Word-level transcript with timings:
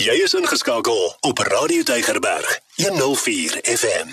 Jy 0.00 0.14
is 0.24 0.32
ingeskakel 0.32 0.96
op 1.28 1.38
Radio 1.44 1.82
Tygerberg 1.84 2.60
104 2.76 3.58
FM. 3.62 4.08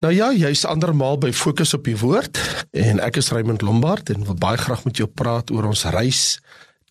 Nou 0.00 0.14
ja, 0.14 0.30
jy's 0.32 0.62
andermaal 0.64 1.18
by 1.20 1.32
Fokus 1.36 1.74
op 1.76 1.84
die 1.84 1.96
Woord 2.00 2.40
en 2.72 3.02
ek 3.04 3.18
is 3.20 3.28
Raymond 3.36 3.60
Lombard 3.60 4.08
en 4.08 4.24
wil 4.24 4.38
baie 4.40 4.56
graag 4.56 4.86
met 4.88 4.96
jou 4.96 5.04
praat 5.04 5.52
oor 5.52 5.68
ons 5.68 5.84
reis 5.92 6.22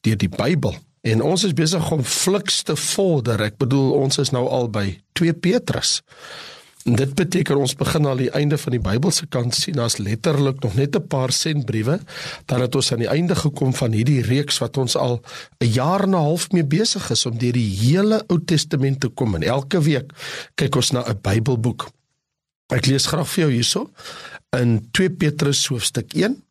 deur 0.06 0.20
die 0.22 0.30
Bybel. 0.30 0.78
En 1.02 1.26
ons 1.26 1.48
is 1.50 1.56
besig 1.58 1.90
om 1.92 2.04
fliks 2.06 2.62
te 2.68 2.78
vorder. 2.78 3.42
Ek 3.42 3.58
bedoel 3.58 3.96
ons 4.04 4.22
is 4.22 4.30
nou 4.36 4.46
al 4.46 4.70
by 4.70 4.86
2 5.18 5.34
Petrus. 5.42 6.04
Dit 6.88 7.18
beteken 7.20 7.58
ons 7.60 7.74
begin 7.76 8.06
al 8.08 8.22
die 8.22 8.30
einde 8.32 8.56
van 8.56 8.72
die 8.72 8.80
Bybelse 8.80 9.26
kant 9.28 9.56
sien. 9.56 9.76
Daar's 9.76 9.98
letterlik 10.00 10.62
nog 10.64 10.76
net 10.80 10.96
'n 10.96 11.08
paar 11.08 11.32
sentbriewe 11.32 12.00
dan 12.46 12.62
het 12.62 12.76
ons 12.76 12.92
aan 12.92 13.04
die 13.04 13.12
einde 13.12 13.36
gekom 13.36 13.74
van 13.74 13.92
hierdie 13.92 14.22
reeks 14.22 14.58
wat 14.58 14.78
ons 14.78 14.96
al 14.96 15.22
'n 15.60 15.68
jaar 15.68 16.04
en 16.04 16.10
'n 16.10 16.14
half 16.14 16.52
mee 16.52 16.64
besig 16.64 17.10
is 17.10 17.26
om 17.26 17.38
deur 17.38 17.52
die 17.52 17.76
hele 17.76 18.24
Ou 18.28 18.40
Testament 18.46 19.00
te 19.00 19.08
kom 19.08 19.36
en 19.36 19.44
elke 19.44 19.82
week 19.82 20.14
kyk 20.56 20.76
ons 20.76 20.92
na 20.92 21.04
'n 21.04 21.20
Bybelboek. 21.22 21.90
Ek 22.68 22.86
lees 22.86 23.06
graag 23.06 23.28
vir 23.28 23.44
jou 23.44 23.52
hierso 23.52 23.92
in 24.50 24.88
2 24.92 25.10
Petrus 25.10 25.68
hoofstuk 25.68 26.14
1 26.14 26.44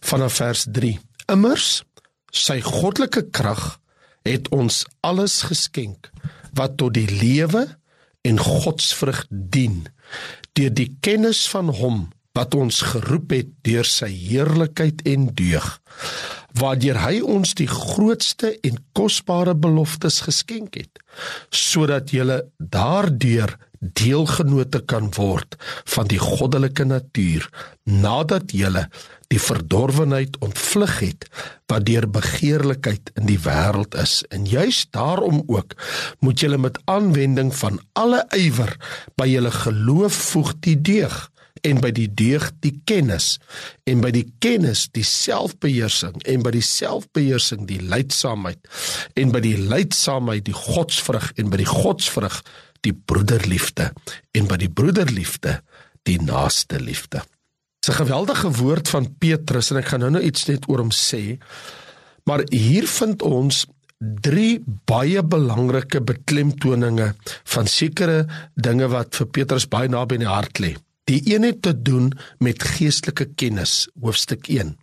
vanaf 0.00 0.32
vers 0.32 0.66
3. 0.72 0.98
Immers 1.26 1.84
sy 2.30 2.60
goddelike 2.60 3.30
krag 3.30 3.78
het 4.22 4.48
ons 4.48 4.86
alles 5.00 5.42
geskenk 5.42 6.10
wat 6.52 6.76
tot 6.76 6.94
die 6.94 7.10
lewe 7.10 7.78
en 8.24 8.40
godsvrug 8.40 9.24
dien 9.28 9.84
deur 10.56 10.72
die 10.74 10.90
kennis 11.04 11.44
van 11.52 11.72
hom 11.80 12.04
wat 12.34 12.54
ons 12.58 12.80
geroep 12.92 13.34
het 13.36 13.50
deur 13.66 13.86
sy 13.86 14.10
heerlikheid 14.10 15.04
en 15.10 15.28
deug 15.38 15.68
waardeur 16.58 16.98
hy 17.02 17.20
ons 17.36 17.54
die 17.58 17.68
grootste 17.70 18.54
en 18.66 18.80
kosbare 18.96 19.54
beloftes 19.54 20.22
geskenk 20.26 20.78
het 20.80 21.02
sodat 21.50 22.14
jy 22.14 22.40
daardeur 22.58 23.56
deelgenote 23.92 24.80
kan 24.88 25.10
word 25.16 25.56
van 25.96 26.08
die 26.10 26.20
goddelike 26.22 26.84
natuur 26.88 27.48
nadat 27.84 28.54
jy 28.56 28.86
die 29.32 29.40
verdorwenheid 29.40 30.38
ontvlug 30.44 30.98
het 31.00 31.26
wat 31.70 31.86
deur 31.88 32.06
begeerlikheid 32.10 33.10
in 33.18 33.26
die 33.26 33.40
wêreld 33.40 33.96
is. 33.98 34.22
En 34.30 34.46
juis 34.46 34.84
daarom 34.94 35.42
ook 35.46 35.74
moet 36.20 36.40
jy 36.40 36.56
met 36.56 36.78
aanwending 36.90 37.54
van 37.56 37.80
alle 37.92 38.24
ywer 38.36 38.76
by 39.18 39.28
julle 39.32 39.50
geloof 39.50 40.18
voeg 40.30 40.54
die 40.66 40.78
deug 40.80 41.24
en 41.64 41.80
by 41.80 41.90
die 41.96 42.08
deug 42.12 42.50
die 42.64 42.74
kennis 42.88 43.38
en 43.88 44.02
by 44.04 44.10
die 44.14 44.26
kennis 44.44 44.84
die 44.92 45.06
selfbeheersing 45.08 46.18
en 46.28 46.44
by 46.44 46.52
die 46.54 46.64
selfbeheersing 46.64 47.64
die 47.70 47.80
leidsaamheid 47.80 48.60
en 49.20 49.32
by 49.32 49.40
die 49.44 49.56
leidsaamheid 49.56 50.44
die 50.44 50.56
godsvrug 50.56 51.30
en 51.40 51.50
by 51.52 51.62
die 51.62 51.70
godsvrug 51.70 52.42
die 52.84 52.94
broederliefde 52.94 53.90
en 54.36 54.48
by 54.50 54.58
die 54.60 54.70
broederliefde 54.70 55.58
die 56.04 56.18
naaste 56.20 56.80
liefde. 56.80 57.24
Dis 57.80 57.94
'n 57.94 58.04
geweldige 58.04 58.50
woord 58.50 58.88
van 58.88 59.14
Petrus 59.18 59.70
en 59.70 59.76
ek 59.76 59.88
gaan 59.92 60.00
nou-nou 60.00 60.24
iets 60.24 60.46
net 60.46 60.68
oor 60.68 60.78
hom 60.78 60.92
sê. 60.92 61.38
Maar 62.24 62.44
hier 62.50 62.86
vind 62.88 63.22
ons 63.22 63.66
drie 63.98 64.62
baie 64.84 65.22
belangrike 65.22 66.00
beklemtoninge 66.00 67.14
van 67.44 67.66
sekere 67.66 68.26
dinge 68.54 68.88
wat 68.88 69.16
vir 69.16 69.26
Petrus 69.26 69.68
baie 69.68 69.88
naby 69.88 70.14
in 70.14 70.26
die 70.26 70.28
hart 70.32 70.58
lê. 70.58 70.74
Die 71.04 71.20
een 71.34 71.42
het 71.42 71.62
te 71.62 71.82
doen 71.82 72.12
met 72.38 72.62
geestelike 72.62 73.26
kennis, 73.36 73.88
hoofstuk 74.00 74.48
1. 74.48 74.76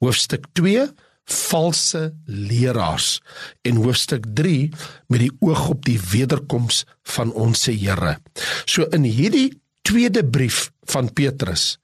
Hoofstuk 0.00 0.46
2 0.52 0.86
valse 1.26 2.14
leraars 2.24 3.20
en 3.66 3.80
hoofstuk 3.82 4.26
3 4.38 4.70
met 5.10 5.24
die 5.24 5.32
oog 5.42 5.68
op 5.74 5.84
die 5.86 5.98
wederkoms 6.12 6.84
van 7.16 7.32
ons 7.32 7.66
Here. 7.66 8.16
So 8.64 8.86
in 8.94 9.02
hierdie 9.02 9.50
tweede 9.82 10.22
brief 10.24 10.70
van 10.90 11.10
Petrus, 11.12 11.78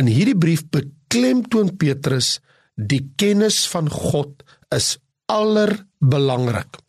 in 0.00 0.08
hierdie 0.08 0.38
brief 0.38 0.64
beklemtoon 0.72 1.76
Petrus 1.76 2.38
die 2.74 3.02
kennis 3.20 3.66
van 3.68 3.90
God 3.92 4.42
is 4.72 4.96
allerbelangrik. 5.28 6.80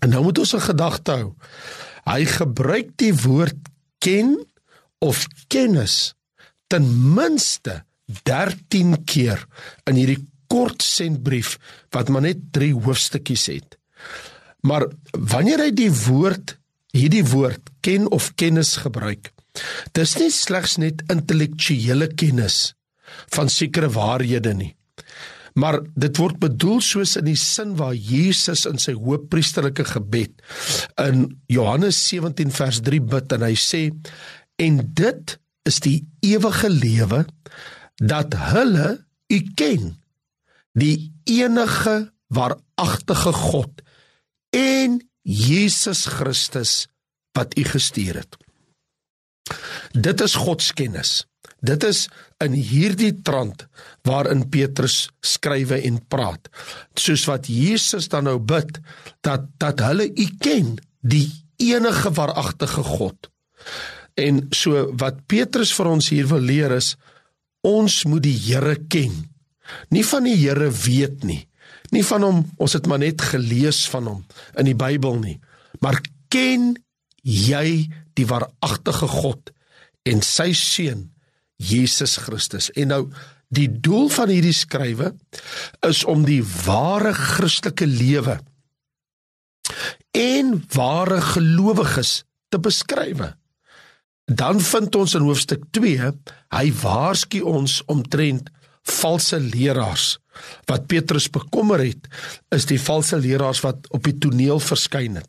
En 0.00 0.14
nou 0.14 0.22
moet 0.22 0.38
ons 0.38 0.54
'n 0.54 0.68
gedagte 0.70 1.10
hou. 1.10 1.34
Hy 2.04 2.24
gebruik 2.24 2.96
die 2.96 3.14
woord 3.14 3.58
ken 3.98 4.46
of 4.98 5.26
kennis 5.48 6.14
ten 6.66 6.86
minste 7.14 7.84
13 8.22 9.04
keer 9.04 9.46
in 9.84 9.94
hierdie 9.94 10.29
kort 10.50 10.82
sentbrief 10.82 11.56
wat 11.94 12.10
maar 12.10 12.26
net 12.26 12.50
3 12.56 12.74
hoofstukkies 12.74 13.46
het. 13.52 13.78
Maar 14.66 14.88
wanneer 15.14 15.66
hy 15.66 15.70
die 15.74 15.92
woord 16.06 16.56
hierdie 16.90 17.24
woord 17.30 17.70
ken 17.86 18.08
of 18.10 18.32
kennis 18.34 18.74
gebruik, 18.82 19.30
dis 19.94 20.16
nie 20.18 20.30
slegs 20.34 20.76
net 20.82 21.04
intellektuele 21.12 22.10
kennis 22.18 22.72
van 23.34 23.50
sekere 23.50 23.90
waarhede 23.94 24.54
nie. 24.54 24.72
Maar 25.58 25.80
dit 25.98 26.18
word 26.18 26.38
bedoel 26.42 26.80
soos 26.84 27.16
in 27.18 27.26
die 27.26 27.38
sin 27.38 27.74
waar 27.78 27.94
Jesus 27.94 28.66
in 28.70 28.78
sy 28.78 28.94
hoëpriesterlike 28.94 29.86
gebed 29.92 30.42
in 31.02 31.24
Johannes 31.50 31.98
17 32.10 32.52
vers 32.54 32.82
3 32.86 33.00
bid 33.14 33.34
en 33.34 33.46
hy 33.46 33.54
sê 33.58 33.82
en 34.62 34.82
dit 34.94 35.36
is 35.66 35.80
die 35.84 35.98
ewige 36.26 36.70
lewe 36.70 37.24
dat 37.98 38.36
hulle 38.52 38.92
u 39.30 39.40
ken 39.58 39.96
die 40.72 41.12
enige 41.24 42.12
waaragtige 42.30 43.32
God 43.32 43.82
en 44.54 45.00
Jesus 45.22 46.06
Christus 46.06 46.86
wat 47.36 47.58
u 47.58 47.64
gestuur 47.64 48.22
het. 48.22 48.36
Dit 49.92 50.20
is 50.20 50.34
God 50.34 50.62
se 50.62 50.74
kennis. 50.74 51.24
Dit 51.60 51.84
is 51.84 52.06
in 52.40 52.54
hierdie 52.56 53.12
trant 53.22 53.66
waarin 54.08 54.46
Petrus 54.48 55.10
skrywe 55.20 55.80
en 55.84 55.98
praat. 56.08 56.48
Soos 56.96 57.26
wat 57.28 57.48
Jesus 57.50 58.08
dan 58.08 58.28
nou 58.30 58.38
bid 58.38 58.78
dat 59.26 59.48
dat 59.60 59.82
hulle 59.84 60.08
u 60.08 60.26
ken, 60.40 60.76
die 61.00 61.28
enige 61.60 62.12
waaragtige 62.16 62.82
God. 62.82 63.28
En 64.16 64.46
so 64.56 64.88
wat 65.00 65.26
Petrus 65.28 65.72
vir 65.76 65.90
ons 65.90 66.08
hier 66.12 66.28
wil 66.30 66.44
leer 66.44 66.72
is 66.76 66.94
ons 67.66 68.04
moet 68.08 68.24
die 68.24 68.36
Here 68.36 68.76
ken 68.88 69.29
nie 69.90 70.04
van 70.06 70.26
die 70.28 70.36
Here 70.38 70.70
weet 70.70 71.24
nie. 71.24 71.44
Nie 71.90 72.04
van 72.06 72.22
hom, 72.22 72.44
ons 72.60 72.76
het 72.76 72.86
maar 72.86 73.02
net 73.02 73.22
gelees 73.32 73.82
van 73.90 74.06
hom 74.06 74.20
in 74.58 74.68
die 74.70 74.78
Bybel 74.78 75.18
nie. 75.22 75.38
Maar 75.82 75.98
ken 76.30 76.74
jy 77.22 77.90
die 78.18 78.26
waaragtige 78.30 79.08
God 79.10 79.50
en 80.08 80.22
sy 80.24 80.52
seun 80.56 81.08
Jesus 81.60 82.16
Christus? 82.22 82.70
En 82.78 82.94
nou 82.94 83.02
die 83.50 83.68
doel 83.82 84.08
van 84.14 84.30
hierdie 84.30 84.54
skrywe 84.54 85.12
is 85.86 86.04
om 86.06 86.22
die 86.26 86.42
ware 86.64 87.12
Christelike 87.16 87.88
lewe 87.90 88.38
en 90.16 90.56
ware 90.74 91.20
gelowiges 91.22 92.22
te 92.50 92.58
beskryf. 92.62 93.22
Dan 94.30 94.60
vind 94.62 94.94
ons 94.94 95.14
in 95.18 95.26
hoofstuk 95.26 95.66
2, 95.74 96.10
hy 96.54 96.66
waarsku 96.82 97.42
ons 97.46 97.80
omtrent 97.90 98.50
valse 98.88 99.40
leraars 99.40 100.18
wat 100.70 100.86
Petrus 100.86 101.28
bekommer 101.30 101.82
het 101.84 102.08
is 102.54 102.66
die 102.70 102.80
valse 102.80 103.18
leraars 103.20 103.60
wat 103.64 103.88
op 103.90 104.04
die 104.04 104.16
toneel 104.18 104.60
verskyn 104.62 105.20
het. 105.20 105.28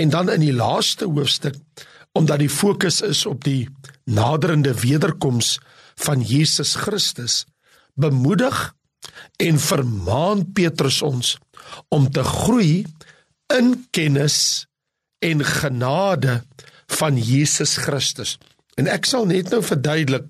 En 0.00 0.10
dan 0.10 0.30
in 0.30 0.40
die 0.40 0.54
laaste 0.54 1.04
hoofstuk 1.10 1.56
omdat 2.12 2.42
die 2.42 2.50
fokus 2.50 3.00
is 3.06 3.26
op 3.26 3.44
die 3.44 3.68
naderende 4.04 4.74
wederkoms 4.74 5.58
van 6.00 6.22
Jesus 6.26 6.74
Christus 6.74 7.44
bemoedig 7.94 8.72
en 9.36 9.60
vermaan 9.60 10.52
Petrus 10.52 11.02
ons 11.02 11.36
om 11.88 12.10
te 12.10 12.24
groei 12.24 12.84
in 13.54 13.74
kennis 13.90 14.66
en 15.18 15.44
genade 15.44 16.40
van 16.86 17.18
Jesus 17.18 17.76
Christus. 17.76 18.38
En 18.74 18.88
ek 18.90 19.06
sal 19.06 19.28
net 19.30 19.50
nou 19.52 19.60
verduidelik 19.62 20.26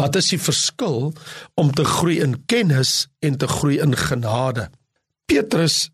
Wat 0.00 0.16
is 0.16 0.30
die 0.32 0.40
verskil 0.40 1.10
om 1.60 1.72
te 1.76 1.84
groei 1.84 2.20
in 2.24 2.38
kennis 2.48 3.08
en 3.20 3.36
te 3.36 3.48
groei 3.48 3.80
in 3.84 3.92
genade? 3.96 4.70
Petrus, 5.28 5.90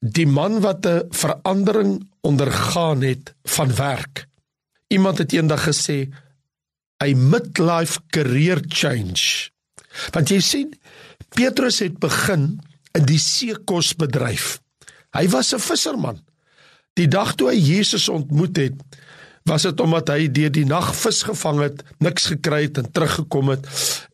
die 0.00 0.26
man 0.26 0.60
wat 0.60 0.86
'n 0.86 1.06
verandering 1.10 2.10
ondergaan 2.20 3.02
het 3.02 3.34
van 3.44 3.74
werk. 3.74 4.26
Iemand 4.88 5.18
het 5.18 5.32
eendag 5.32 5.62
gesê 5.68 6.10
'n 7.04 7.28
midlife 7.28 8.00
career 8.10 8.60
change. 8.68 9.50
Want 10.10 10.28
jy 10.28 10.40
sien, 10.40 10.78
Petrus 11.28 11.78
het 11.78 11.98
begin 11.98 12.60
in 12.92 13.04
die 13.04 13.18
seekosbedryf. 13.18 14.60
Hy 15.10 15.28
was 15.28 15.54
'n 15.54 15.58
visserman. 15.58 16.24
Die 16.92 17.08
dag 17.08 17.34
toe 17.34 17.50
hy 17.50 17.58
Jesus 17.58 18.08
ontmoet 18.08 18.56
het, 18.56 18.74
was 19.46 19.62
dit 19.62 19.80
omdat 19.80 20.10
hy 20.10 20.26
deur 20.34 20.50
die 20.50 20.66
nag 20.66 20.88
vis 20.98 21.22
gevang 21.28 21.60
het, 21.62 21.82
niks 22.02 22.26
gekry 22.32 22.64
het 22.64 22.80
en 22.82 22.88
teruggekom 22.90 23.52
het 23.54 23.68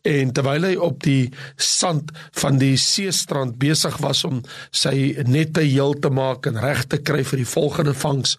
en 0.05 0.33
terwyl 0.35 0.67
hy 0.67 0.73
op 0.77 0.99
die 1.05 1.31
sand 1.57 2.11
van 2.37 2.59
die 2.61 2.75
seestrand 2.77 3.57
besig 3.61 3.97
was 4.03 4.23
om 4.29 4.43
sy 4.69 5.15
nette 5.25 5.65
heel 5.65 5.97
te 5.97 6.13
maak 6.13 6.45
en 6.49 6.61
reg 6.61 6.85
te 6.91 7.01
kry 7.01 7.23
vir 7.25 7.41
die 7.41 7.49
volgende 7.49 7.95
vangs. 7.97 8.37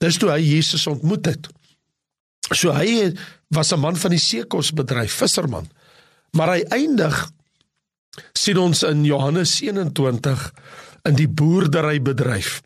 Dis 0.00 0.16
toe 0.20 0.32
hy 0.32 0.40
Jesus 0.40 0.86
ontmoet 0.88 1.28
het. 1.28 1.48
So 2.52 2.72
hy 2.72 3.12
was 3.52 3.72
'n 3.72 3.80
man 3.80 3.96
van 3.96 4.10
die 4.10 4.20
seekosbedryf, 4.20 5.12
visserman. 5.12 5.68
Maar 6.32 6.48
hy 6.56 6.62
eindig 6.70 7.30
sien 8.32 8.58
ons 8.58 8.82
in 8.82 9.04
Johannes 9.04 9.60
21 9.60 10.52
in 11.04 11.14
die 11.14 11.28
boerderybedryf. 11.28 12.62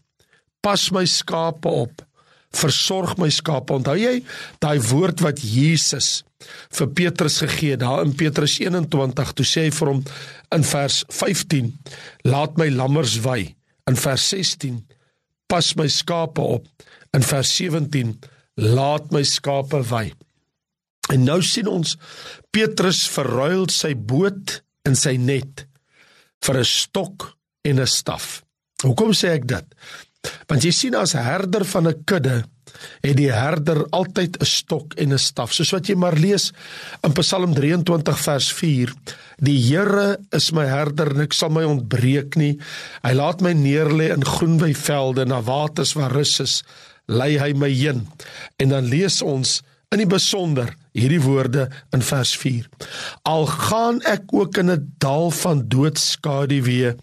Pas 0.61 0.90
my 0.90 1.04
skape 1.04 1.69
op 1.69 2.07
versorg 2.56 3.17
my 3.21 3.29
skape. 3.33 3.75
Onthou 3.75 3.97
jy 3.99 4.23
daai 4.62 4.79
woord 4.91 5.23
wat 5.25 5.43
Jesus 5.43 6.23
vir 6.75 6.91
Petrus 6.95 7.41
gegee 7.43 7.75
het 7.75 7.83
daar 7.83 8.05
in 8.05 8.15
Petrus 8.17 8.59
21 8.62 9.33
toe 9.35 9.47
sê 9.47 9.67
hy 9.67 9.73
vir 9.75 9.91
hom 9.93 10.05
in 10.55 10.65
vers 10.65 11.03
15 11.11 11.73
laat 12.31 12.56
my 12.61 12.69
lammers 12.73 13.19
wy. 13.25 13.55
In 13.91 13.99
vers 13.99 14.29
16 14.33 14.81
pas 15.49 15.75
my 15.77 15.89
skape 15.89 16.45
op. 16.45 16.67
In 17.17 17.25
vers 17.25 17.50
17 17.56 18.17
laat 18.61 19.12
my 19.15 19.23
skape 19.27 19.83
wy. 19.91 20.09
En 21.12 21.25
nou 21.25 21.41
sien 21.43 21.69
ons 21.71 21.97
Petrus 22.53 23.06
verruil 23.09 23.67
sy 23.73 23.95
boot 23.97 24.61
en 24.89 24.97
sy 24.97 25.17
net 25.17 25.65
vir 26.45 26.61
'n 26.61 26.65
stok 26.65 27.33
en 27.65 27.81
'n 27.81 27.87
staf. 27.87 28.43
Hoekom 28.85 29.12
sê 29.12 29.35
ek 29.35 29.47
dit? 29.49 29.67
Want 30.49 30.65
jy 30.65 30.73
sien 30.73 30.97
as 30.97 31.12
herder 31.12 31.65
van 31.65 31.88
'n 31.88 32.05
kudde 32.05 32.44
het 33.03 33.17
die 33.17 33.31
herder 33.32 33.87
altyd 33.91 34.38
'n 34.41 34.44
stok 34.44 34.94
en 34.94 35.12
'n 35.12 35.19
staf. 35.19 35.53
Soos 35.53 35.70
wat 35.70 35.87
jy 35.87 35.94
maar 35.94 36.17
lees 36.17 36.53
in 37.03 37.12
Psalm 37.12 37.55
23 37.55 38.19
vers 38.19 38.53
4. 38.53 38.93
Die 39.38 39.59
Here 39.59 40.19
is 40.31 40.50
my 40.53 40.67
herder 40.67 41.11
en 41.11 41.20
ek 41.20 41.32
sal 41.32 41.50
my 41.50 41.65
ontbreek 41.65 42.37
nie. 42.37 42.59
Hy 43.03 43.12
laat 43.12 43.41
my 43.41 43.53
neerlê 43.53 44.12
in 44.12 44.25
groen 44.25 44.59
weivelde 44.59 45.25
na 45.25 45.43
waters 45.43 45.93
waar 45.93 46.12
rus 46.12 46.41
is, 46.41 46.62
lei 47.06 47.38
hy 47.38 47.53
my 47.53 47.71
heen. 47.71 48.09
En 48.56 48.69
dan 48.69 48.85
lees 48.85 49.23
ons 49.23 49.62
in 49.94 50.02
die 50.02 50.08
besonder 50.08 50.75
hierdie 50.96 51.23
woorde 51.23 51.69
in 51.96 52.02
vers 52.05 52.35
4. 52.37 52.67
Al 53.29 53.46
gaan 53.49 54.00
ek 54.08 54.32
ook 54.37 54.58
in 54.61 54.70
'n 54.70 54.94
dal 54.99 55.31
van 55.31 55.69
doodskaduwee, 55.69 56.94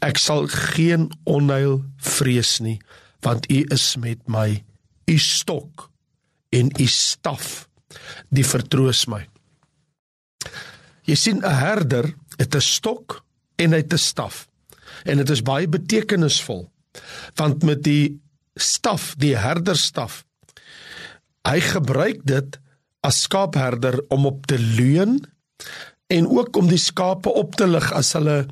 ek 0.00 0.16
sal 0.16 0.46
geen 0.46 1.10
onheil 1.24 1.84
vrees 1.96 2.60
nie, 2.60 2.80
want 3.20 3.50
U 3.50 3.64
is 3.68 3.96
met 3.96 4.28
my. 4.28 4.64
U 5.06 5.18
stok 5.18 5.90
en 6.50 6.70
U 6.80 6.86
staf, 6.86 7.68
die 8.30 8.44
vertroos 8.44 9.06
my. 9.06 9.28
Jy 11.04 11.14
sien 11.14 11.42
'n 11.44 11.54
herder 11.54 12.14
het 12.38 12.54
'n 12.54 12.60
stok 12.60 13.24
en 13.56 13.72
hy 13.72 13.76
het 13.82 13.92
'n 13.92 13.98
staf. 13.98 14.48
En 15.04 15.16
dit 15.16 15.30
is 15.30 15.42
baie 15.42 15.68
betekenisvol. 15.68 16.70
Want 17.34 17.62
met 17.62 17.82
die 17.82 18.20
staf, 18.54 19.14
die 19.16 19.36
herderstaf, 19.36 20.24
hy 21.48 21.60
gebruik 21.60 22.20
dit 22.24 22.58
as 23.06 23.22
skaapherder 23.24 24.00
om 24.08 24.26
op 24.26 24.46
te 24.46 24.58
leun 24.58 25.20
en 26.10 26.26
ook 26.26 26.56
om 26.56 26.66
die 26.68 26.80
skape 26.80 27.30
op 27.30 27.54
te 27.54 27.68
lig 27.70 27.86
as 27.94 28.12
hulle 28.18 28.42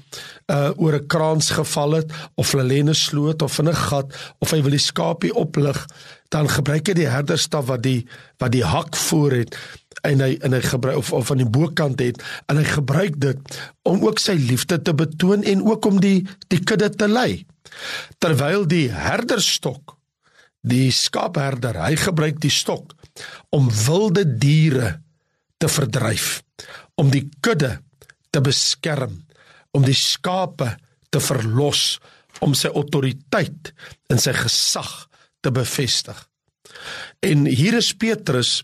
uh 0.52 0.70
oor 0.76 0.94
'n 0.94 1.06
kraans 1.06 1.50
geval 1.50 1.98
het 1.98 2.12
of 2.34 2.52
hulle 2.52 2.68
lê 2.70 2.78
in 2.78 2.90
'n 2.90 2.94
sloot 2.94 3.42
of 3.42 3.58
in 3.58 3.68
'n 3.68 3.74
gat 3.74 4.14
of 4.38 4.50
hy 4.50 4.62
wil 4.62 4.70
die 4.70 4.86
skapie 4.90 5.34
oplig 5.34 5.86
dan 6.28 6.48
gebruik 6.48 6.88
hy 6.88 6.94
die 6.94 7.10
herderstaf 7.10 7.66
wat 7.66 7.82
die 7.82 8.06
wat 8.38 8.52
die 8.52 8.64
hak 8.64 8.96
voor 8.96 9.32
het 9.32 9.56
en 10.02 10.20
hy 10.20 10.38
en 10.40 10.52
hy 10.52 10.60
gebruik 10.60 10.96
of 10.96 11.12
of 11.12 11.30
aan 11.30 11.42
die 11.42 11.50
bokant 11.58 12.00
het 12.00 12.22
en 12.46 12.56
hy 12.56 12.64
gebruik 12.64 13.20
dit 13.20 13.38
om 13.82 14.06
ook 14.06 14.18
sy 14.18 14.36
liefde 14.38 14.82
te 14.82 14.94
betoon 14.94 15.42
en 15.42 15.62
ook 15.66 15.84
om 15.84 16.00
die 16.00 16.26
die 16.48 16.62
kudde 16.62 16.90
te 16.90 17.08
lei. 17.08 17.46
Terwyl 18.18 18.66
die 18.66 18.88
herderstok 18.92 19.97
die 20.68 20.90
skaapherder 20.94 21.80
hy 21.82 21.94
gebruik 21.98 22.40
die 22.42 22.52
stok 22.52 22.94
om 23.54 23.70
wilde 23.86 24.24
diere 24.38 24.98
te 25.58 25.70
verdryf, 25.70 26.42
om 27.00 27.10
die 27.10 27.26
kudde 27.42 27.78
te 28.30 28.42
beskerm, 28.44 29.16
om 29.74 29.84
die 29.86 29.96
skape 29.96 30.76
te 31.10 31.20
verlos, 31.22 31.98
om 32.44 32.54
sy 32.54 32.70
autoriteit 32.70 33.72
en 34.12 34.20
sy 34.22 34.34
gesag 34.36 34.92
te 35.42 35.50
bevestig. 35.54 36.18
En 37.24 37.46
hier 37.48 37.78
is 37.78 37.90
Petrus 37.98 38.60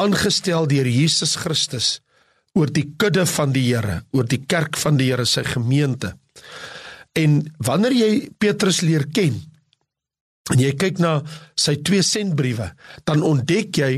aangestel 0.00 0.66
deur 0.68 0.88
Jesus 0.90 1.36
Christus 1.40 1.98
oor 2.54 2.70
die 2.70 2.86
kudde 3.00 3.24
van 3.26 3.54
die 3.54 3.64
Here, 3.70 4.02
oor 4.14 4.26
die 4.28 4.42
kerk 4.46 4.76
van 4.78 4.98
die 5.00 5.08
Here, 5.10 5.26
sy 5.26 5.42
gemeente. 5.46 6.12
En 7.18 7.40
wanneer 7.62 7.94
jy 7.96 8.10
Petrus 8.42 8.82
leer 8.84 9.06
ken, 9.14 9.40
en 10.52 10.60
jy 10.60 10.74
kyk 10.76 11.00
na 11.00 11.18
sy 11.56 11.78
twee 11.86 12.04
sentbriewe, 12.04 12.68
dan 13.08 13.24
ontdek 13.24 13.80
jy 13.80 13.92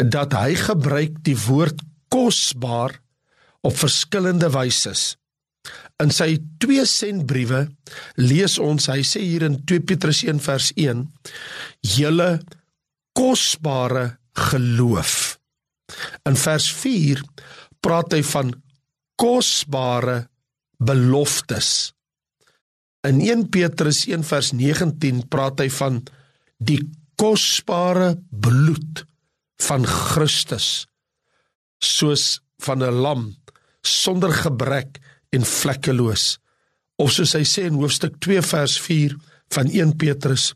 dat 0.00 0.32
hy 0.34 0.54
gebruik 0.58 1.20
die 1.26 1.36
woord 1.46 1.82
kosbaar 2.12 2.96
op 3.64 3.76
verskillende 3.76 4.50
wyse. 4.54 4.94
In 6.02 6.10
sy 6.12 6.36
twee 6.60 6.84
sentbriewe 6.88 7.66
lees 8.20 8.58
ons, 8.60 8.88
hy 8.90 9.04
sê 9.06 9.22
hier 9.22 9.46
in 9.46 9.60
2 9.62 9.84
Petrus 9.88 10.24
1 10.26 10.42
vers 10.44 10.72
1, 10.74 11.04
julle 11.94 12.30
kosbare 13.16 14.06
geloof. 14.50 15.38
In 16.26 16.36
vers 16.40 16.68
4 16.74 17.22
praat 17.84 18.16
hy 18.16 18.22
van 18.26 18.50
kosbare 19.20 20.24
beloftes. 20.82 21.93
In 23.04 23.20
1 23.20 23.48
Petrus 23.52 24.06
1 24.08 24.24
vers 24.24 24.52
19 24.56 25.26
praat 25.28 25.60
hy 25.60 25.68
van 25.76 26.00
die 26.56 26.80
kosbare 27.20 28.14
bloed 28.30 29.04
van 29.66 29.84
Christus 29.84 30.86
soos 31.84 32.40
van 32.64 32.80
'n 32.82 33.00
lam 33.04 33.26
sonder 33.84 34.32
gebrek 34.32 35.00
en 35.36 35.44
vlekkeloos. 35.44 36.38
Of 36.96 37.12
soos 37.12 37.34
hy 37.36 37.44
sê 37.44 37.66
in 37.68 37.76
hoofstuk 37.76 38.16
2 38.20 38.40
vers 38.40 38.78
4 38.80 39.16
van 39.52 39.68
1 39.68 39.96
Petrus 39.96 40.54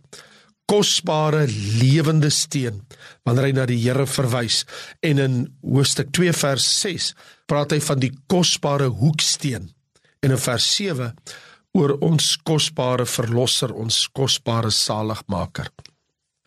kosbare 0.69 1.47
lewende 1.81 2.31
steen 2.31 2.81
wanneer 3.25 3.45
hy 3.45 3.53
na 3.53 3.67
die 3.67 3.81
Here 3.81 4.07
verwys. 4.07 4.65
En 5.01 5.19
in 5.19 5.57
hoofstuk 5.63 6.13
2 6.13 6.33
vers 6.33 6.81
6 6.81 7.15
praat 7.47 7.73
hy 7.73 7.81
van 7.81 7.99
die 7.99 8.13
kosbare 8.27 8.89
hoeksteen. 8.89 9.73
En 10.21 10.31
in 10.31 10.39
vers 10.39 10.65
oor 11.77 11.97
ons 12.05 12.37
kosbare 12.47 13.07
verlosser, 13.07 13.73
ons 13.75 14.07
kosbare 14.15 14.71
saligmaker. 14.71 15.69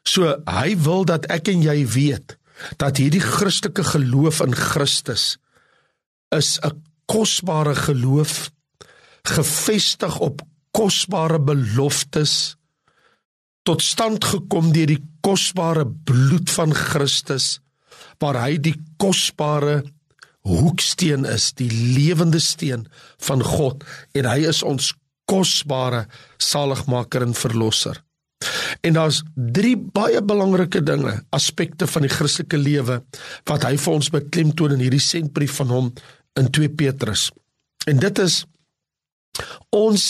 So 0.08 0.34
hy 0.50 0.76
wil 0.82 1.06
dat 1.06 1.28
ek 1.32 1.52
en 1.54 1.62
jy 1.66 1.84
weet 1.86 2.38
dat 2.82 2.98
hierdie 3.02 3.24
Christelike 3.24 3.84
geloof 3.86 4.42
in 4.46 4.56
Christus 4.58 5.38
is 6.36 6.60
'n 6.64 6.82
kosbare 7.06 7.76
geloof 7.76 8.52
gefestig 9.24 10.18
op 10.20 10.42
kosbare 10.72 11.40
beloftes 11.40 12.56
tot 13.64 13.82
stand 13.82 14.24
gekom 14.26 14.72
deur 14.74 14.88
die 14.88 15.04
kosbare 15.22 15.86
bloed 15.86 16.50
van 16.50 16.74
Christus 16.74 17.60
waar 18.22 18.40
hy 18.42 18.58
die 18.58 18.78
kosbare 18.98 19.84
hoeksteen 20.42 21.26
is, 21.26 21.52
die 21.54 21.70
lewende 21.70 22.40
steen 22.42 22.88
van 23.22 23.44
God 23.46 23.86
en 24.18 24.26
hy 24.26 24.48
is 24.50 24.64
ons 24.66 24.94
kosbare 25.26 26.06
saligmaker 26.38 27.22
en 27.22 27.34
verlosser. 27.34 28.02
En 28.82 28.94
daar's 28.98 29.22
drie 29.36 29.76
baie 29.78 30.22
belangrike 30.26 30.82
dinge, 30.84 31.14
aspekte 31.30 31.88
van 31.88 32.08
die 32.08 32.14
Christelike 32.14 32.58
lewe 32.58 33.02
wat 33.50 33.66
hy 33.68 33.76
vir 33.78 33.94
ons 33.94 34.10
beklemtoon 34.14 34.76
in 34.78 34.86
hierdie 34.86 35.04
sentbrief 35.04 35.60
van 35.62 35.74
hom 35.76 35.92
in 36.40 36.50
2 36.50 36.74
Petrus. 36.80 37.30
En 37.90 38.02
dit 38.02 38.22
is 38.24 38.42
ons 39.76 40.06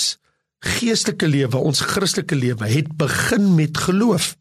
geestelike 0.62 1.28
lewe, 1.28 1.58
ons 1.58 1.84
Christelike 1.94 2.38
lewe 2.38 2.70
het 2.70 2.92
begin 2.98 3.54
met 3.58 3.78
geloof. 3.78 4.36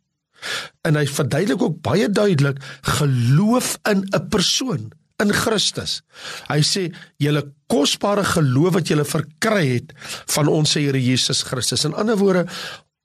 En 0.86 0.96
hy 0.96 1.04
verduidelik 1.08 1.62
ook 1.62 1.80
baie 1.84 2.08
duidelik 2.08 2.60
geloof 2.96 3.76
in 3.88 4.06
'n 4.08 4.28
persoon 4.28 4.90
in 5.22 5.32
Christus. 5.36 6.00
Hy 6.48 6.60
sê 6.66 6.88
julle 7.22 7.44
kosbare 7.70 8.24
geloof 8.26 8.78
wat 8.78 8.90
julle 8.90 9.06
verkry 9.08 9.64
het 9.76 9.94
van 10.34 10.50
ons 10.50 10.74
Here 10.78 11.00
Jesus 11.00 11.44
Christus. 11.48 11.84
In 11.88 11.96
ander 11.98 12.18
woorde, 12.20 12.46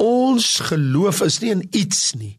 ons 0.02 0.48
geloof 0.70 1.22
is 1.26 1.42
nie 1.44 1.54
in 1.54 1.66
iets 1.72 2.16
nie. 2.20 2.36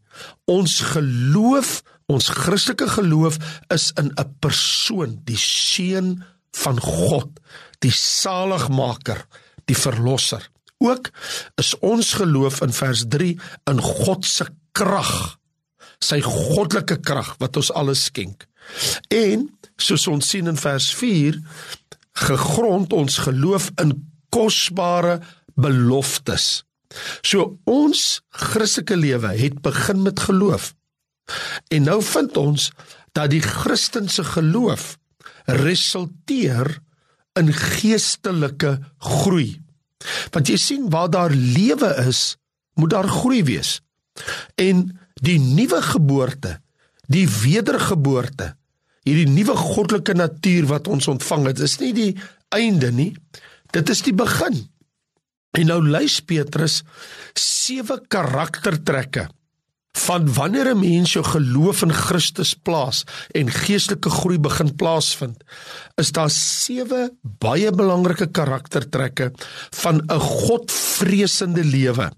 Ons 0.49 0.81
geloof, 0.95 1.83
ons 2.09 2.29
Christelike 2.33 2.89
geloof 2.97 3.39
is 3.75 3.93
in 4.01 4.13
'n 4.17 4.37
persoon, 4.41 5.21
die 5.25 5.39
seun 5.39 6.25
van 6.57 6.81
God, 6.81 7.41
die 7.81 7.93
saligmaker, 7.93 9.27
die 9.67 9.77
verlosser. 9.77 10.43
Ook 10.79 11.11
is 11.57 11.75
ons 11.81 12.13
geloof 12.21 12.61
in 12.61 12.73
vers 12.73 13.05
3 13.09 13.39
in 13.71 13.81
God 13.81 14.25
se 14.25 14.47
krag 14.73 15.39
sy 16.03 16.21
goddelike 16.21 16.99
krag 17.01 17.37
wat 17.41 17.57
ons 17.57 17.73
alles 17.73 18.07
skenk. 18.11 18.45
En 19.13 19.49
soos 19.77 20.07
ons 20.11 20.29
sien 20.29 20.47
in 20.49 20.59
vers 20.61 20.89
4, 20.95 21.39
gegrond 22.27 22.93
ons 22.97 23.19
geloof 23.27 23.71
in 23.83 23.93
kosbare 24.33 25.21
beloftes. 25.55 26.65
So 27.25 27.59
ons 27.69 28.23
Christelike 28.31 28.97
lewe 28.97 29.35
het 29.37 29.61
begin 29.65 30.03
met 30.07 30.21
geloof. 30.21 30.73
En 31.75 31.89
nou 31.89 32.01
vind 32.03 32.37
ons 32.37 32.71
dat 33.17 33.33
die 33.33 33.43
Christelike 33.43 34.25
geloof 34.37 34.95
resulteer 35.47 36.79
in 37.39 37.53
geestelike 37.53 38.77
groei. 38.99 39.57
Want 40.35 40.51
jy 40.51 40.59
sien 40.61 40.91
waar 40.93 41.11
daar 41.11 41.35
lewe 41.35 41.91
is, 42.07 42.37
moet 42.77 42.93
daar 42.93 43.09
groei 43.09 43.43
wees. 43.45 43.81
En 44.61 44.89
die 45.21 45.39
nuwe 45.41 45.81
geboorte, 45.83 46.61
die 47.13 47.27
wedergeboorte, 47.29 48.55
hierdie 49.07 49.29
nuwe 49.31 49.57
goddelike 49.57 50.15
natuur 50.15 50.67
wat 50.67 50.89
ons 50.89 51.09
ontvang 51.09 51.47
het, 51.53 51.61
is 51.63 51.79
nie 51.81 51.93
die 51.95 52.13
einde 52.55 52.91
nie. 52.93 53.13
Dit 53.75 53.91
is 53.91 54.03
die 54.07 54.15
begin. 54.17 54.65
En 55.57 55.71
nou 55.71 55.81
lys 55.81 56.21
Petrus 56.21 56.83
sewe 57.39 58.01
karaktertrekke 58.13 59.29
van 59.97 60.27
wanneer 60.35 60.75
'n 60.75 60.81
mens 60.81 61.13
jou 61.13 61.25
geloof 61.25 61.83
in 61.83 61.93
Christus 61.93 62.55
plaas 62.55 63.05
en 63.33 63.51
geestelike 63.51 64.11
groei 64.11 64.39
begin 64.39 64.77
plaasvind, 64.77 65.45
is 65.95 66.13
daar 66.13 66.31
sewe 66.31 67.11
baie 67.23 67.71
belangrike 67.73 68.27
karaktertrekke 68.27 69.33
van 69.71 70.03
'n 70.07 70.21
Godvreesende 70.21 71.65
lewe, 71.65 72.13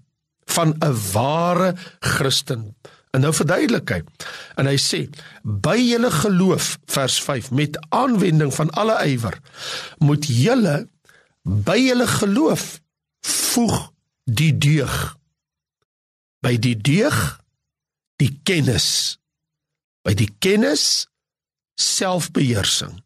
van 0.45 0.75
'n 0.79 0.95
ware 1.13 1.75
Christen. 1.99 2.75
En 3.15 3.23
nou 3.25 3.33
verduidelik 3.33 3.89
hy. 3.89 4.01
En 4.61 4.69
hy 4.69 4.77
sê: 4.77 5.09
"By 5.43 5.77
julle 5.81 6.11
geloof, 6.11 6.77
vers 6.85 7.21
5, 7.23 7.51
met 7.51 7.79
aanwending 7.89 8.53
van 8.53 8.69
alle 8.69 8.97
ywer, 9.07 9.39
moet 9.97 10.25
julle 10.25 10.89
by 11.43 11.77
julle 11.79 12.07
geloof 12.07 12.79
voeg 13.25 13.91
die 14.23 14.57
deug. 14.57 15.17
By 16.39 16.57
die 16.61 16.77
deug 16.77 17.39
die 18.19 18.31
kennis 18.43 19.17
by 20.03 20.15
die 20.17 20.29
kennis 20.43 21.07
selfbeheersing 21.79 22.97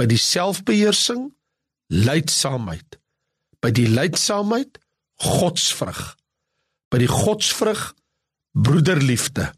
by 0.00 0.06
die 0.08 0.20
selfbeheersing 0.20 1.28
leidsaamheid 1.92 2.98
by 3.60 3.72
die 3.76 3.88
leidsaamheid 3.90 4.80
godsvrug 5.20 6.00
by 6.92 7.02
die 7.02 7.10
godsvrug 7.10 7.90
broederliefde 8.62 9.50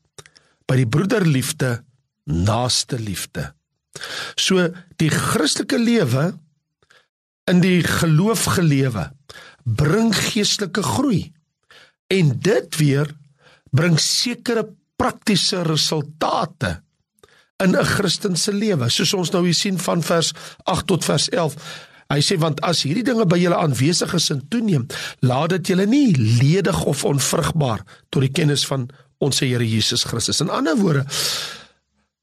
by 0.69 0.79
die 0.79 0.89
broederliefde 0.89 1.83
naaste 2.31 2.99
liefde 2.99 3.51
so 4.39 4.69
die 5.03 5.11
Christelike 5.13 5.79
lewe 5.79 6.33
in 7.51 7.61
die 7.65 7.83
geloof 7.87 8.47
gelewe 8.57 9.11
bring 9.65 10.13
geestelike 10.15 10.85
groei 10.87 11.33
en 12.13 12.33
dit 12.41 12.79
weer 12.81 13.11
bring 13.73 13.99
sekere 14.01 14.65
praktiese 15.01 15.63
resultate 15.67 16.79
in 17.63 17.77
'n 17.77 17.85
Christen 17.85 18.37
se 18.37 18.53
lewe. 18.53 18.89
Soos 18.91 19.15
ons 19.15 19.31
nou 19.31 19.45
hier 19.45 19.55
sien 19.55 19.79
van 19.79 20.03
vers 20.03 20.33
8 20.65 20.87
tot 20.87 21.05
vers 21.05 21.29
11. 21.29 21.55
Hy 22.13 22.21
sê 22.21 22.37
want 22.41 22.61
as 22.67 22.83
hierdie 22.85 23.07
dinge 23.07 23.25
by 23.29 23.39
julle 23.41 23.57
aanwesig 23.57 24.13
is 24.19 24.29
en 24.35 24.43
toeneem, 24.53 24.85
laat 25.25 25.55
dit 25.57 25.73
julle 25.73 25.87
nie 25.89 26.13
ledig 26.17 26.83
of 26.89 27.07
onvrugbaar 27.09 27.85
tot 28.13 28.21
die 28.27 28.33
kennis 28.35 28.67
van 28.69 28.91
ons 29.23 29.41
Here 29.41 29.65
Jesus 29.65 30.05
Christus. 30.05 30.43
In 30.43 30.51
ander 30.53 30.77
woorde, 30.77 31.07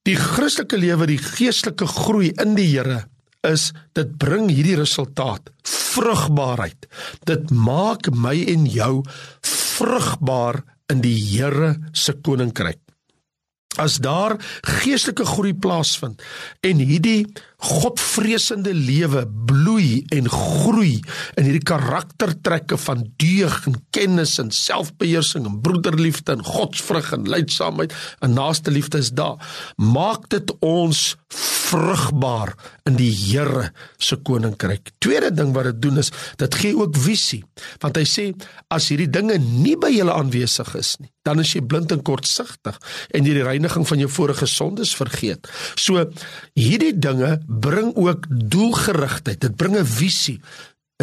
die 0.05 0.17
Christelike 0.19 0.77
lewe, 0.77 1.07
die 1.09 1.21
geestelike 1.21 1.87
groei 1.89 2.33
in 2.41 2.53
die 2.59 2.67
Here 2.69 3.05
is 3.47 3.69
dit 3.95 4.11
bring 4.19 4.49
hierdie 4.51 4.77
resultaat 4.79 5.49
vrugbaarheid. 5.63 6.89
Dit 7.25 7.49
maak 7.55 8.11
my 8.11 8.35
en 8.51 8.67
jou 8.69 8.99
vrugbaar 9.47 10.61
in 10.91 11.01
die 11.05 11.15
Here 11.15 11.75
se 11.93 12.17
koninkryk. 12.19 12.81
As 13.79 13.99
daar 14.03 14.35
geestelike 14.81 15.23
groei 15.29 15.53
plaasvind 15.55 16.21
en 16.67 16.81
hierdie 16.83 17.29
godvreesende 17.59 18.71
lewe 18.73 19.25
bloei 19.45 20.05
en 20.15 20.29
groei 20.31 20.95
in 21.35 21.43
hierdie 21.43 21.65
karaktertrekke 21.67 22.79
van 22.79 23.03
deug 23.19 23.57
en 23.67 23.75
kennis 23.95 24.37
en 24.39 24.51
selfbeheersing 24.55 25.47
en 25.49 25.59
broederliefde 25.65 26.37
en 26.37 26.45
godsvrug 26.45 27.11
en 27.17 27.27
leidsaamheid 27.29 27.95
en 28.23 28.37
naaste 28.37 28.71
liefde 28.71 29.03
is 29.03 29.11
daar 29.11 29.35
maak 29.75 30.29
dit 30.31 30.55
ons 30.63 31.17
vrugbaar 31.69 32.55
in 32.89 32.97
die 32.97 33.11
Here 33.13 33.69
se 34.01 34.17
koninkryk. 34.25 34.93
Tweede 35.03 35.29
ding 35.35 35.51
wat 35.53 35.69
dit 35.69 35.81
doen 35.83 36.01
is, 36.01 36.09
dit 36.41 36.57
gee 36.61 36.73
ook 36.77 36.97
visie. 36.97 37.43
Want 37.83 37.99
hy 37.99 38.05
sê 38.09 38.25
as 38.73 38.89
hierdie 38.89 39.09
dinge 39.11 39.37
nie 39.43 39.75
by 39.79 39.91
julle 39.93 40.15
aanwesig 40.15 40.71
is 40.79 40.95
nie, 41.01 41.11
dan 41.27 41.43
is 41.43 41.51
jy 41.53 41.61
blind 41.69 41.93
en 41.93 42.01
kortsigtig 42.05 42.79
en 43.13 43.27
jy 43.27 43.35
die 43.37 43.45
reiniging 43.45 43.85
van 43.85 44.01
jou 44.01 44.09
vorige 44.09 44.49
sondes 44.49 44.95
vergeet. 44.97 45.49
So 45.77 46.07
hierdie 46.57 46.95
dinge 46.97 47.35
bring 47.49 47.95
ook 47.97 48.25
doelgerigtheid. 48.29 49.41
Dit 49.41 49.55
bring 49.55 49.77
'n 49.77 49.85
visie 49.85 50.39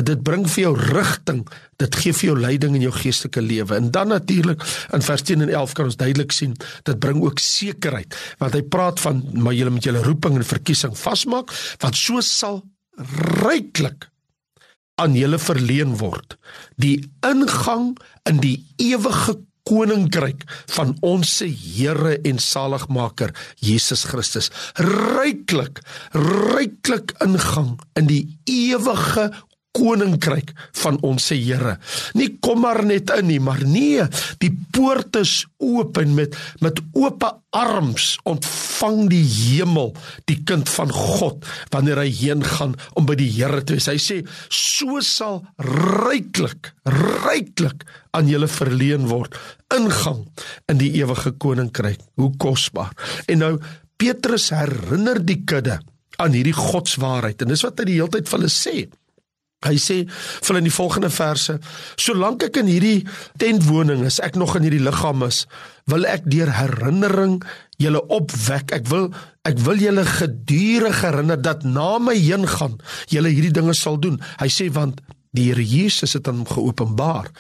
dit 0.04 0.22
bring 0.22 0.44
vir 0.44 0.62
jou 0.62 0.74
rigting, 0.76 1.38
dit 1.80 1.94
gee 2.02 2.12
vir 2.12 2.28
jou 2.28 2.34
leiding 2.38 2.74
in 2.76 2.82
jou 2.84 2.92
geestelike 2.92 3.40
lewe. 3.40 3.78
En 3.78 3.90
dan 3.90 4.08
natuurlik 4.12 4.60
in 4.92 5.02
vers 5.02 5.22
10 5.22 5.46
en 5.46 5.48
11 5.48 5.72
kan 5.72 5.88
ons 5.88 5.96
duidelik 5.96 6.32
sien, 6.36 6.52
dit 6.84 6.98
bring 7.00 7.22
ook 7.24 7.40
sekerheid, 7.40 8.16
want 8.38 8.52
hy 8.52 8.62
praat 8.62 9.00
van 9.00 9.22
maar 9.32 9.56
julle 9.56 9.72
met 9.72 9.88
julle 9.88 10.04
roeping 10.04 10.36
en 10.36 10.44
verkiesing 10.44 10.96
vasmaak, 10.98 11.54
want 11.80 11.96
so 11.96 12.20
sal 12.20 12.60
ryklik 13.46 14.10
aan 15.00 15.16
julle 15.16 15.38
verleen 15.40 15.96
word 16.00 16.38
die 16.80 17.04
ingang 17.24 17.90
in 18.28 18.40
die 18.40 18.56
ewige 18.80 19.36
koninkryk 19.66 20.44
van 20.76 20.94
ons 21.06 21.38
Here 21.42 22.16
en 22.24 22.38
saligmaker 22.42 23.34
Jesus 23.60 24.06
Christus. 24.08 24.50
Ryklik 24.78 25.82
ryklik 26.14 27.16
ingang 27.24 27.76
in 27.98 28.08
die 28.10 28.24
ewige 28.50 29.30
koninkryk 29.76 30.52
van 30.82 30.98
ons 31.06 31.28
se 31.30 31.36
Here. 31.36 31.76
Nie 32.16 32.32
kom 32.42 32.62
maar 32.64 32.82
net 32.86 33.12
in 33.18 33.28
nie, 33.28 33.40
maar 33.42 33.60
nee, 33.66 34.04
die 34.42 34.52
poort 34.72 35.18
is 35.20 35.44
oop 35.62 35.98
en 36.00 36.14
met 36.16 36.36
met 36.64 36.80
oop 36.96 37.24
arms 37.56 38.16
ontvang 38.28 39.06
die 39.12 39.24
hemel 39.24 39.92
die 40.28 40.38
kind 40.48 40.68
van 40.72 40.92
God 40.92 41.46
wanneer 41.72 42.00
hy 42.02 42.10
heen 42.12 42.44
gaan 42.44 42.76
om 42.96 43.08
by 43.08 43.16
die 43.18 43.30
Here 43.36 43.62
te 43.64 43.76
wees. 43.76 43.88
Hy 43.88 43.98
sê: 44.00 44.20
"So 44.48 45.00
sal 45.00 45.44
ryklik, 45.58 46.72
ryklik 46.84 47.86
aan 48.16 48.28
julle 48.28 48.48
verleen 48.48 49.08
word 49.08 49.36
ingang 49.74 50.26
in 50.68 50.78
die 50.78 50.92
ewige 51.00 51.32
koninkryk." 51.32 52.00
Hoe 52.16 52.32
kosbaar. 52.36 52.92
En 53.28 53.38
nou 53.38 53.58
Petrus 53.96 54.50
herinner 54.52 55.20
die 55.24 55.42
kudde 55.44 55.80
aan 56.20 56.36
hierdie 56.36 56.56
godswaarheid 56.56 57.42
en 57.42 57.52
dis 57.52 57.64
wat 57.64 57.80
hy 57.80 57.90
die 57.90 57.98
hele 58.00 58.12
tyd 58.12 58.28
vir 58.28 58.38
hulle 58.38 58.52
sê. 58.52 58.76
Hy 59.66 59.76
sê 59.82 59.98
vir 60.08 60.58
in 60.60 60.68
die 60.68 60.74
volgende 60.74 61.10
verse: 61.12 61.58
Solank 62.00 62.46
ek 62.48 62.60
in 62.62 62.70
hierdie 62.70 63.06
tentwoning 63.40 64.04
is, 64.06 64.20
ek 64.24 64.38
nog 64.38 64.56
in 64.58 64.66
hierdie 64.66 64.84
liggaam 64.84 65.26
is, 65.26 65.44
wil 65.90 66.06
ek 66.08 66.26
deur 66.30 66.52
herinnering 66.54 67.40
julle 67.82 68.02
opwek. 68.12 68.74
Ek 68.76 68.88
wil 68.90 69.10
ek 69.46 69.60
wil 69.62 69.78
julle 69.78 70.02
gedurig 70.08 71.02
herinner 71.04 71.38
dat 71.38 71.62
na 71.66 71.96
my 72.02 72.16
heen 72.18 72.46
gaan, 72.50 72.80
julle 73.12 73.30
hierdie 73.30 73.54
dinge 73.54 73.76
sal 73.78 74.00
doen. 74.02 74.18
Hy 74.40 74.50
sê 74.50 74.70
want 74.74 75.02
die 75.36 75.50
Here 75.50 75.62
Jesus 75.62 76.16
het 76.16 76.28
aan 76.30 76.40
hom 76.42 76.48
geopenbaar 76.48 77.30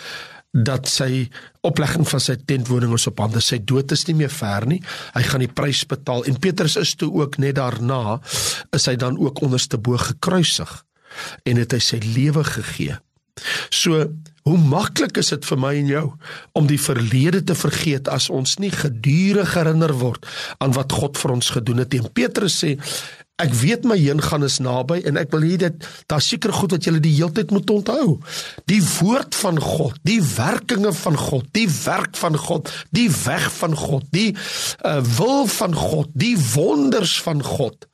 dat 0.56 0.88
sy 0.88 1.26
oplegging 1.66 2.06
van 2.08 2.22
sy 2.22 2.36
tentwoning 2.48 2.94
is 2.96 3.08
op 3.10 3.20
hande. 3.20 3.42
Sy 3.44 3.58
dood 3.64 3.92
is 3.92 4.06
nie 4.08 4.16
meer 4.22 4.32
ver 4.32 4.64
nie. 4.68 4.78
Hy 5.16 5.22
gaan 5.26 5.44
die 5.44 5.52
prys 5.52 5.82
betaal 5.88 6.24
en 6.28 6.38
Petrus 6.40 6.78
is 6.80 6.94
toe 6.96 7.10
ook 7.12 7.36
net 7.42 7.58
daarna 7.58 8.18
is 8.76 8.88
hy 8.88 8.96
dan 9.00 9.18
ook 9.20 9.42
onderste 9.44 9.80
bo 9.80 9.98
gekruisig 10.00 10.72
en 11.44 11.60
het 11.62 11.76
hy 11.76 11.82
sy 11.82 12.00
lewe 12.04 12.44
gegee. 12.46 12.96
So, 13.70 14.06
hoe 14.46 14.58
maklik 14.58 15.18
is 15.20 15.32
dit 15.34 15.44
vir 15.44 15.58
my 15.60 15.74
en 15.76 15.90
jou 15.90 16.06
om 16.56 16.68
die 16.70 16.80
verlede 16.80 17.42
te 17.44 17.56
vergeet 17.58 18.08
as 18.08 18.30
ons 18.32 18.56
nie 18.62 18.72
gedurig 18.72 19.56
herinner 19.58 19.92
word 20.00 20.26
aan 20.62 20.72
wat 20.76 20.94
God 20.96 21.20
vir 21.20 21.34
ons 21.36 21.52
gedoen 21.56 21.82
het 21.82 21.92
nie. 21.92 22.04
Petrus 22.16 22.60
sê 22.62 22.76
Ek 23.36 23.52
weet 23.52 23.82
my 23.84 23.98
heen 24.00 24.22
gaan 24.24 24.46
is 24.46 24.56
naby 24.64 25.02
en 25.04 25.18
ek 25.20 25.28
wil 25.34 25.42
hê 25.44 25.58
dit 25.60 25.88
daar 26.08 26.22
seker 26.24 26.54
goed 26.56 26.72
wat 26.72 26.86
julle 26.88 27.02
die 27.04 27.12
heeltyd 27.18 27.50
moet 27.52 27.68
onthou. 27.68 28.14
Die 28.64 28.80
woord 28.80 29.36
van 29.36 29.60
God, 29.60 29.98
die 30.08 30.22
werkinge 30.24 30.94
van 30.96 31.18
God, 31.20 31.44
die 31.52 31.66
werk 31.68 32.16
van 32.16 32.38
God, 32.40 32.72
die 32.96 33.10
weg 33.26 33.50
van 33.58 33.76
God, 33.76 34.08
die 34.16 34.30
uh, 34.32 35.02
wil 35.18 35.44
van 35.52 35.76
God, 35.76 36.08
die 36.16 36.32
wonders 36.54 37.18
van 37.26 37.44
God. 37.44 37.84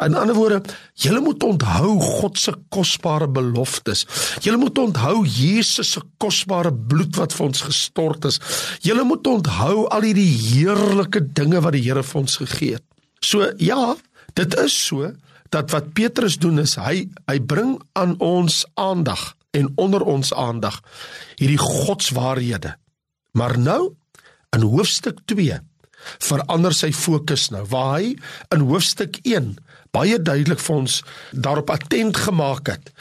In 0.00 0.16
ander 0.16 0.34
woorde, 0.34 0.62
julle 0.96 1.20
moet 1.20 1.42
onthou 1.44 1.98
God 2.00 2.38
se 2.40 2.54
kosbare 2.72 3.28
beloftes. 3.28 4.06
Julle 4.40 4.56
moet 4.56 4.78
onthou 4.80 5.26
Jesus 5.28 5.92
se 5.92 6.00
kosbare 6.16 6.72
bloed 6.72 7.18
wat 7.20 7.36
vir 7.36 7.46
ons 7.50 7.64
gestort 7.68 8.24
is. 8.30 8.40
Julle 8.80 9.04
moet 9.04 9.26
onthou 9.28 9.84
al 9.92 10.08
hierdie 10.08 10.30
heerlike 10.30 11.26
dinge 11.36 11.60
wat 11.60 11.76
die 11.76 11.84
Here 11.84 12.04
vir 12.06 12.22
ons 12.22 12.38
gegee 12.40 12.78
het. 12.78 12.86
So 13.20 13.50
ja, 13.60 13.96
dit 14.40 14.56
is 14.62 14.76
so 14.86 15.12
dat 15.52 15.72
wat 15.74 15.92
Petrus 15.92 16.38
doen 16.40 16.62
is 16.62 16.78
hy 16.80 17.10
hy 17.28 17.38
bring 17.44 17.76
aan 17.98 18.16
ons 18.24 18.62
aandag 18.80 19.34
en 19.56 19.72
onder 19.82 20.04
ons 20.06 20.32
aandag 20.32 20.80
hierdie 21.36 21.60
godswaarhede. 21.60 22.76
Maar 23.36 23.58
nou 23.58 23.82
in 24.56 24.64
hoofstuk 24.64 25.20
2 25.28 25.58
verander 26.24 26.72
sy 26.72 26.94
fokus 26.96 27.50
nou 27.52 27.66
waar 27.68 27.98
hy 27.98 28.14
in 28.54 28.64
hoofstuk 28.70 29.20
1 29.26 29.58
baie 29.94 30.18
duidelik 30.22 30.60
vir 30.62 30.76
ons 30.76 31.00
daarop 31.32 31.70
attent 31.74 32.16
gemaak 32.16 32.70
het 32.72 32.92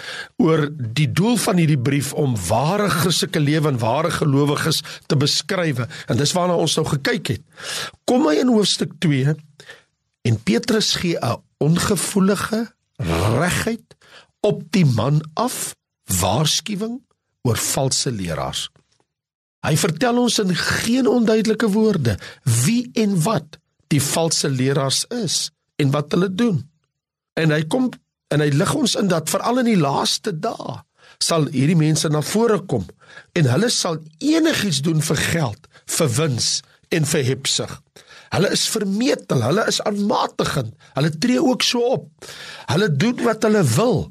oor 0.41 0.67
die 0.71 1.09
doel 1.11 1.37
van 1.37 1.61
hierdie 1.61 1.79
brief 1.89 2.13
om 2.13 2.37
ware 2.47 2.89
Christelike 2.93 3.41
lewe 3.43 3.73
en 3.73 3.81
ware 3.81 4.11
gelowiges 4.11 4.81
te 5.07 5.17
beskryf 5.19 5.83
en 5.85 6.17
dis 6.17 6.33
waarna 6.37 6.57
ons 6.57 6.75
nou 6.79 6.87
gekyk 6.89 7.35
het. 7.35 7.45
Kom 8.09 8.27
hy 8.29 8.39
in 8.41 8.53
hoofstuk 8.53 8.97
2 9.05 9.35
en 10.29 10.41
Petrus 10.43 10.95
gee 11.01 11.17
'n 11.17 11.41
ongevoelige 11.59 12.67
regheid 13.39 13.95
op 14.41 14.63
die 14.71 14.85
man 14.85 15.21
af 15.33 15.75
waarskuwing 16.19 16.99
oor 17.43 17.57
valse 17.57 18.11
leraars. 18.11 18.69
Hy 19.65 19.75
vertel 19.77 20.19
ons 20.21 20.39
in 20.39 20.55
geen 20.55 21.07
onduidelike 21.07 21.67
woorde 21.71 22.17
wie 22.65 22.89
en 22.93 23.21
wat 23.23 23.59
die 23.91 24.01
valse 24.01 24.49
leraars 24.49 25.05
is 25.23 25.49
en 25.75 25.91
wat 25.91 26.11
hulle 26.15 26.29
doen. 26.31 26.69
En 27.39 27.55
hy 27.55 27.63
kom 27.71 27.89
en 28.33 28.43
hy 28.43 28.51
lig 28.53 28.75
ons 28.77 28.95
in 28.99 29.09
dat 29.09 29.31
veral 29.31 29.63
in 29.63 29.71
die 29.71 29.79
laaste 29.79 30.35
dae 30.35 30.79
sal 31.19 31.47
hierdie 31.51 31.77
mense 31.79 32.07
na 32.11 32.21
vore 32.23 32.59
kom 32.71 32.85
en 33.37 33.49
hulle 33.49 33.69
sal 33.73 33.97
enigiets 34.23 34.83
doen 34.85 35.01
vir 35.03 35.19
geld, 35.19 35.65
vir 35.89 36.11
wins 36.19 36.49
en 36.95 37.07
vir 37.09 37.25
hebsug. 37.27 37.73
Hulle 38.29 38.51
is 38.53 38.67
vermetel, 38.69 39.41
hulle 39.41 39.65
is 39.69 39.79
aanmatigend. 39.89 40.75
Hulle 40.93 41.11
tree 41.21 41.41
ook 41.41 41.65
so 41.65 41.81
op. 41.97 42.27
Hulle 42.69 42.89
doen 42.93 43.23
wat 43.25 43.45
hulle 43.47 43.63
wil. 43.73 44.03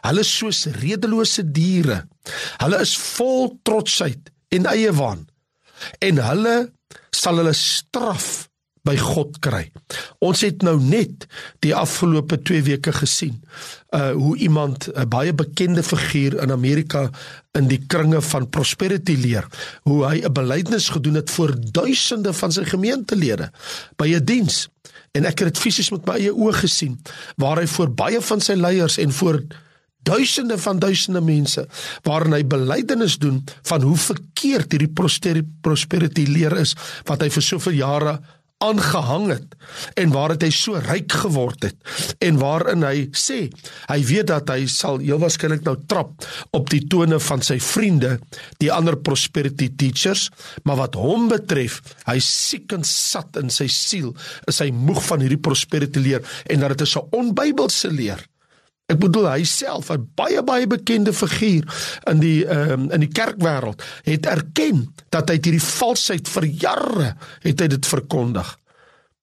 Hulle 0.00 0.24
is 0.24 0.32
soos 0.32 0.64
redelose 0.80 1.44
diere. 1.44 2.02
Hulle 2.62 2.80
is 2.80 2.94
vol 3.18 3.50
trotsheid 3.68 4.32
en 4.56 4.68
eie 4.72 4.92
waan. 4.96 5.26
En 6.00 6.22
hulle 6.24 6.54
sal 7.14 7.40
hulle 7.42 7.52
straf 7.56 8.49
by 8.86 8.96
God 8.96 9.38
kry. 9.44 9.66
Ons 10.24 10.40
het 10.46 10.62
nou 10.64 10.76
net 10.80 11.26
die 11.64 11.74
afgelope 11.76 12.40
2 12.42 12.62
weke 12.70 12.92
gesien 12.96 13.40
uh 13.96 14.12
hoe 14.14 14.36
iemand 14.38 14.88
'n 14.94 15.08
baie 15.08 15.32
bekende 15.34 15.82
figuur 15.82 16.40
in 16.42 16.52
Amerika 16.52 17.10
in 17.58 17.68
die 17.68 17.82
kringe 17.86 18.22
van 18.22 18.48
prosperity 18.48 19.16
leer, 19.16 19.46
hoe 19.82 20.06
hy 20.06 20.20
'n 20.24 20.32
belydenis 20.32 20.88
gedoen 20.88 21.14
het 21.14 21.30
voor 21.30 21.54
duisende 21.72 22.32
van 22.32 22.52
sy 22.52 22.64
gemeentelede 22.64 23.50
by 23.96 24.08
'n 24.14 24.24
diens. 24.24 24.68
En 25.12 25.24
ek 25.24 25.38
het 25.38 25.54
dit 25.54 25.58
fisies 25.58 25.90
met 25.90 26.06
my 26.06 26.14
eie 26.14 26.32
oë 26.32 26.52
gesien 26.52 26.98
waar 27.36 27.58
hy 27.58 27.66
voor 27.66 27.90
baie 27.90 28.20
van 28.20 28.40
sy 28.40 28.54
leiers 28.54 28.98
en 28.98 29.12
voor 29.12 29.42
duisende 30.02 30.58
van 30.58 30.78
duisende 30.78 31.20
mense 31.20 31.66
waarin 32.02 32.32
hy 32.32 32.44
belydenis 32.46 33.18
doen 33.18 33.44
van 33.62 33.82
hoe 33.82 33.96
verkeerd 33.96 34.72
hierdie 34.72 34.92
prosperity 35.60 36.24
leer 36.28 36.56
is 36.56 36.74
wat 37.04 37.20
hy 37.20 37.28
vir 37.30 37.42
soveel 37.42 37.72
jare 37.72 38.20
aangehang 38.64 39.28
het 39.32 39.54
en 40.00 40.12
waar 40.12 40.34
het 40.34 40.44
hy 40.44 40.50
so 40.54 40.80
ryk 40.84 41.12
geword 41.22 41.64
het 41.68 42.18
en 42.26 42.40
waarin 42.42 42.84
hy 42.84 43.06
sê 43.16 43.38
hy 43.88 43.98
weet 44.10 44.28
dat 44.30 44.52
hy 44.52 44.66
sal 44.70 45.00
heel 45.00 45.20
waarskynlik 45.22 45.64
nou 45.66 45.76
trap 45.90 46.26
op 46.56 46.70
die 46.72 46.82
tone 46.92 47.20
van 47.24 47.44
sy 47.46 47.56
vriende 47.64 48.16
die 48.62 48.72
ander 48.72 48.98
prosperity 49.00 49.70
teachers 49.80 50.28
maar 50.68 50.82
wat 50.82 50.98
hom 51.00 51.30
betref 51.32 51.80
hy 52.08 52.18
siek 52.24 52.76
en 52.76 52.84
sat 52.86 53.40
in 53.40 53.52
sy 53.54 53.68
siel 53.72 54.12
is 54.50 54.60
hy 54.60 54.70
moeg 54.74 55.00
van 55.08 55.24
hierdie 55.24 55.40
prosperity 55.40 56.04
leer 56.04 56.26
en 56.50 56.60
dat 56.60 56.76
dit 56.76 56.86
is 56.88 56.96
'n 56.96 57.08
onbybelse 57.22 57.90
leer 57.90 58.29
Ek 58.90 58.98
bedoel 58.98 59.28
hy 59.30 59.44
self 59.46 59.90
'n 59.94 60.08
baie 60.18 60.42
baie 60.42 60.66
bekende 60.66 61.12
figuur 61.14 61.64
in 62.10 62.22
die 62.22 62.42
um, 62.44 62.90
in 62.90 63.04
die 63.06 63.12
kerkwêreld 63.12 63.82
het 64.04 64.26
erken 64.26 64.88
dat 65.14 65.30
hy 65.30 65.38
hierdie 65.38 65.62
valsheid 65.62 66.28
vir 66.28 66.44
jare 66.44 67.14
het 67.44 67.60
hy 67.60 67.68
dit 67.70 67.86
verkondig. 67.86 68.59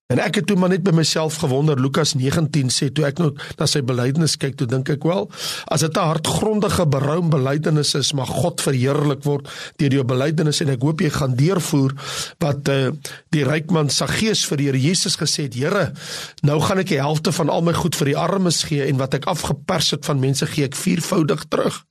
En 0.08 0.16
ek 0.24 0.38
het 0.38 0.46
toe 0.48 0.54
maar 0.56 0.70
net 0.72 0.80
by 0.86 0.94
myself 0.96 1.34
gewonder 1.42 1.76
Lukas 1.76 2.14
19 2.16 2.70
sê 2.72 2.86
toe 2.96 3.04
ek 3.04 3.18
nou 3.20 3.26
na 3.58 3.66
sy 3.68 3.82
belydenis 3.84 4.38
kyk 4.40 4.54
toe 4.56 4.64
dink 4.70 4.88
ek 4.94 5.02
wel 5.04 5.26
as 5.68 5.82
dit 5.84 5.98
'n 6.00 6.08
hartgrondige 6.08 6.86
berou 6.88 7.18
belydenis 7.28 7.92
is 7.94 8.14
maar 8.16 8.24
God 8.24 8.64
verheerlik 8.64 9.20
word 9.28 9.50
deur 9.76 9.92
jou 9.92 10.04
belydenis. 10.04 10.62
En 10.64 10.72
ek 10.72 10.80
hoop 10.80 11.04
jy 11.04 11.10
gaan 11.12 11.36
deurvoer 11.36 11.92
wat 12.40 12.68
uh, 12.72 12.88
die 13.36 13.44
ryk 13.44 13.70
man 13.70 13.90
Saggeus 13.90 14.46
vir 14.48 14.56
die 14.56 14.64
Here 14.64 14.80
Jesus 14.80 15.16
gesê 15.20 15.44
het 15.44 15.54
Here 15.54 15.92
nou 16.40 16.58
gaan 16.60 16.78
ek 16.78 16.88
die 16.88 17.04
helfte 17.04 17.32
van 17.32 17.50
al 17.50 17.60
my 17.60 17.76
goed 17.76 17.94
vir 17.94 18.06
die 18.06 18.16
armes 18.16 18.64
gee 18.64 18.88
en 18.88 18.96
wat 18.96 19.12
ek 19.12 19.28
afgepers 19.28 19.90
het 19.90 20.08
van 20.08 20.20
mense 20.20 20.46
gee 20.46 20.64
ek 20.64 20.74
viervoudig 20.74 21.44
terug. 21.52 21.84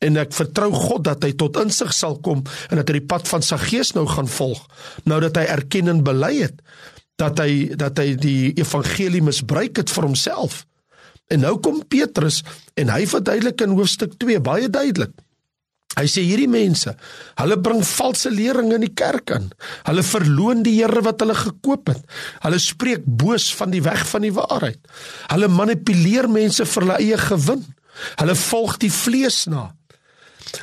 En 0.00 0.16
ek 0.16 0.32
vertrou 0.32 0.72
God 0.72 1.04
dat 1.04 1.22
hy 1.24 1.32
tot 1.32 1.56
insig 1.60 1.92
sal 1.92 2.16
kom 2.24 2.42
en 2.70 2.80
dat 2.80 2.88
hy 2.88 3.00
die 3.00 3.08
pad 3.12 3.28
van 3.28 3.44
Saggeus 3.44 3.92
nou 3.92 4.06
gaan 4.08 4.28
volg 4.28 4.64
nou 5.04 5.20
dat 5.20 5.36
hy 5.36 5.44
erken 5.44 5.92
en 5.92 6.02
bely 6.04 6.34
het 6.40 6.60
dat 7.20 7.38
hy 7.42 7.74
dat 7.78 7.98
hy 8.02 8.14
die 8.18 8.52
evangelie 8.58 9.22
misbruik 9.22 9.78
het 9.82 9.92
vir 9.94 10.08
homself. 10.08 10.64
En 11.32 11.44
nou 11.44 11.56
kom 11.62 11.82
Petrus 11.88 12.42
en 12.78 12.90
hy 12.92 13.04
verduidelik 13.08 13.62
in 13.64 13.76
hoofstuk 13.78 14.18
2 14.20 14.42
baie 14.44 14.68
duidelik. 14.68 15.14
Hy 15.94 16.08
sê 16.10 16.24
hierdie 16.26 16.50
mense, 16.50 16.90
hulle 17.38 17.56
bring 17.62 17.84
valse 17.86 18.30
leringe 18.32 18.74
in 18.80 18.82
die 18.82 18.96
kerk 18.98 19.30
in. 19.36 19.46
Hulle 19.86 20.02
verloon 20.02 20.64
die 20.66 20.74
Here 20.80 21.04
wat 21.06 21.22
hulle 21.22 21.36
gekoop 21.38 21.92
het. 21.92 22.00
Hulle 22.42 22.58
spreek 22.58 23.04
boos 23.06 23.52
van 23.54 23.70
die 23.70 23.82
weg 23.84 24.02
van 24.10 24.26
die 24.26 24.32
waarheid. 24.34 24.80
Hulle 25.30 25.50
manipuleer 25.52 26.26
mense 26.26 26.66
vir 26.66 26.86
hulle 26.86 26.98
eie 26.98 27.20
gewin. 27.28 27.62
Hulle 28.18 28.34
volg 28.40 28.80
die 28.82 28.90
vlees 28.90 29.44
na. 29.46 29.68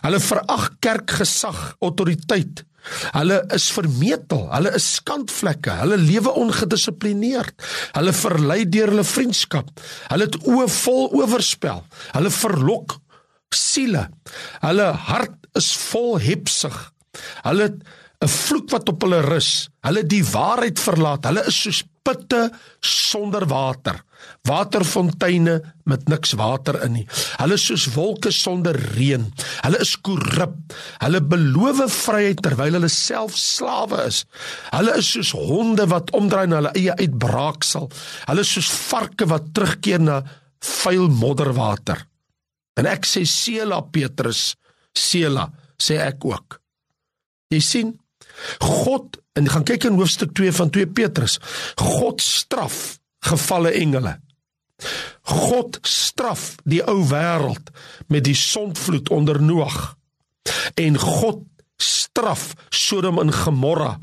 Hulle 0.04 0.20
verag 0.24 0.68
kerkgesag, 0.84 1.62
autoriteit 1.80 2.66
Hulle 3.12 3.42
is 3.56 3.68
vermetel, 3.76 4.48
hulle 4.52 4.74
is 4.78 4.88
skandvlekke, 4.98 5.76
hulle 5.84 6.00
lewe 6.02 6.34
ongedissiplineerd. 6.42 7.54
Hulle 7.98 8.14
verlei 8.18 8.66
deur 8.70 8.94
hulle 8.94 9.06
vriendskap. 9.08 9.70
Hulle 10.10 10.28
het 10.30 10.40
oë 10.42 10.68
vol 10.82 11.10
oorspel. 11.22 11.84
Hulle 12.16 12.34
verlok 12.34 12.98
siele. 13.54 14.08
Hulle 14.64 14.92
hart 15.08 15.38
is 15.60 15.72
vol 15.90 16.18
hebsug. 16.24 16.78
Hulle 17.46 17.70
het 17.70 17.80
'n 18.22 18.28
vloek 18.28 18.70
wat 18.72 18.90
op 18.90 19.02
hulle 19.02 19.22
rus. 19.22 19.70
Hulle 19.82 20.04
die 20.06 20.24
waarheid 20.24 20.80
verlaat. 20.80 21.26
Hulle 21.26 21.46
is 21.48 21.62
soos 21.62 21.84
putte 22.04 22.52
sonder 22.80 23.46
water. 23.48 24.04
Waterfonteine 24.48 25.60
met 25.86 26.08
niks 26.10 26.34
water 26.40 26.80
in 26.86 26.96
nie. 26.96 27.06
Hulle 27.38 27.58
is 27.60 27.66
soos 27.70 27.88
wolke 27.94 28.32
sonder 28.34 28.78
reën. 28.96 29.28
Hulle 29.62 29.82
is 29.84 29.94
korrup. 30.02 30.74
Hulle 31.04 31.22
beloof 31.22 31.84
vryheid 31.94 32.42
terwyl 32.42 32.80
hulle 32.80 32.90
self 32.92 33.38
slawe 33.38 34.06
is. 34.08 34.24
Hulle 34.72 34.98
is 34.98 35.12
soos 35.14 35.34
honde 35.38 35.86
wat 35.92 36.14
omdraai 36.18 36.48
na 36.50 36.62
hulle 36.62 36.76
eie 36.80 36.96
uitbraaksel. 37.04 37.90
Hulle 38.30 38.46
is 38.46 38.54
soos 38.58 38.72
varke 38.90 39.30
wat 39.30 39.52
terugkeer 39.54 40.02
na 40.02 40.22
vuil 40.82 41.10
modderwater. 41.22 42.06
En 42.80 42.88
ek 42.90 43.06
sê 43.06 43.26
Sela 43.30 43.82
Petrus, 43.94 44.56
Sela, 44.98 45.50
sê 45.78 46.00
ek 46.02 46.26
ook. 46.26 46.58
Jy 47.52 47.60
sien, 47.62 47.92
God 48.62 49.20
en 49.38 49.50
gaan 49.52 49.66
kyk 49.68 49.86
in 49.90 50.00
hoofstuk 50.00 50.34
2 50.38 50.54
van 50.56 50.72
2 50.74 50.90
Petrus. 50.96 51.38
God 51.80 52.24
straf 52.24 53.01
gefalle 53.30 53.72
engele. 53.78 54.18
God 55.22 55.78
straf 55.86 56.56
die 56.66 56.82
ou 56.90 57.04
wêreld 57.10 57.70
met 58.10 58.26
die 58.26 58.38
sondvloed 58.38 59.10
onder 59.14 59.42
Noag. 59.42 59.96
En 60.76 60.98
God 60.98 61.46
straf 61.82 62.52
Sodom 62.70 63.20
en 63.22 63.34
Gomorra 63.34 63.96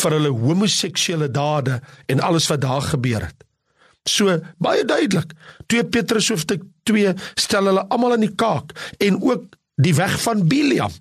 vir 0.00 0.16
hulle 0.16 0.32
homoseksuele 0.32 1.30
dade 1.32 1.80
en 2.06 2.24
alles 2.24 2.48
wat 2.52 2.64
daar 2.64 2.84
gebeur 2.92 3.28
het. 3.28 3.44
So 4.08 4.38
baie 4.62 4.84
duidelik. 4.88 5.34
2 5.66 5.84
Petrus 5.92 6.30
hoofstuk 6.32 6.64
2 6.88 7.14
stel 7.36 7.68
hulle 7.68 7.84
almal 7.92 8.16
in 8.16 8.28
die 8.28 8.34
kaak 8.34 8.72
en 9.04 9.20
ook 9.20 9.56
die 9.76 9.94
weg 9.94 10.16
van 10.22 10.46
Biliam. 10.48 10.92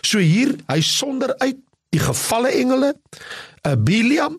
So 0.00 0.22
hier, 0.22 0.54
hy 0.70 0.80
sonder 0.80 1.34
uit 1.42 1.58
die 1.94 2.00
gevalle 2.00 2.52
engele, 2.54 2.94
uh, 3.66 3.74
Biliam, 3.76 4.38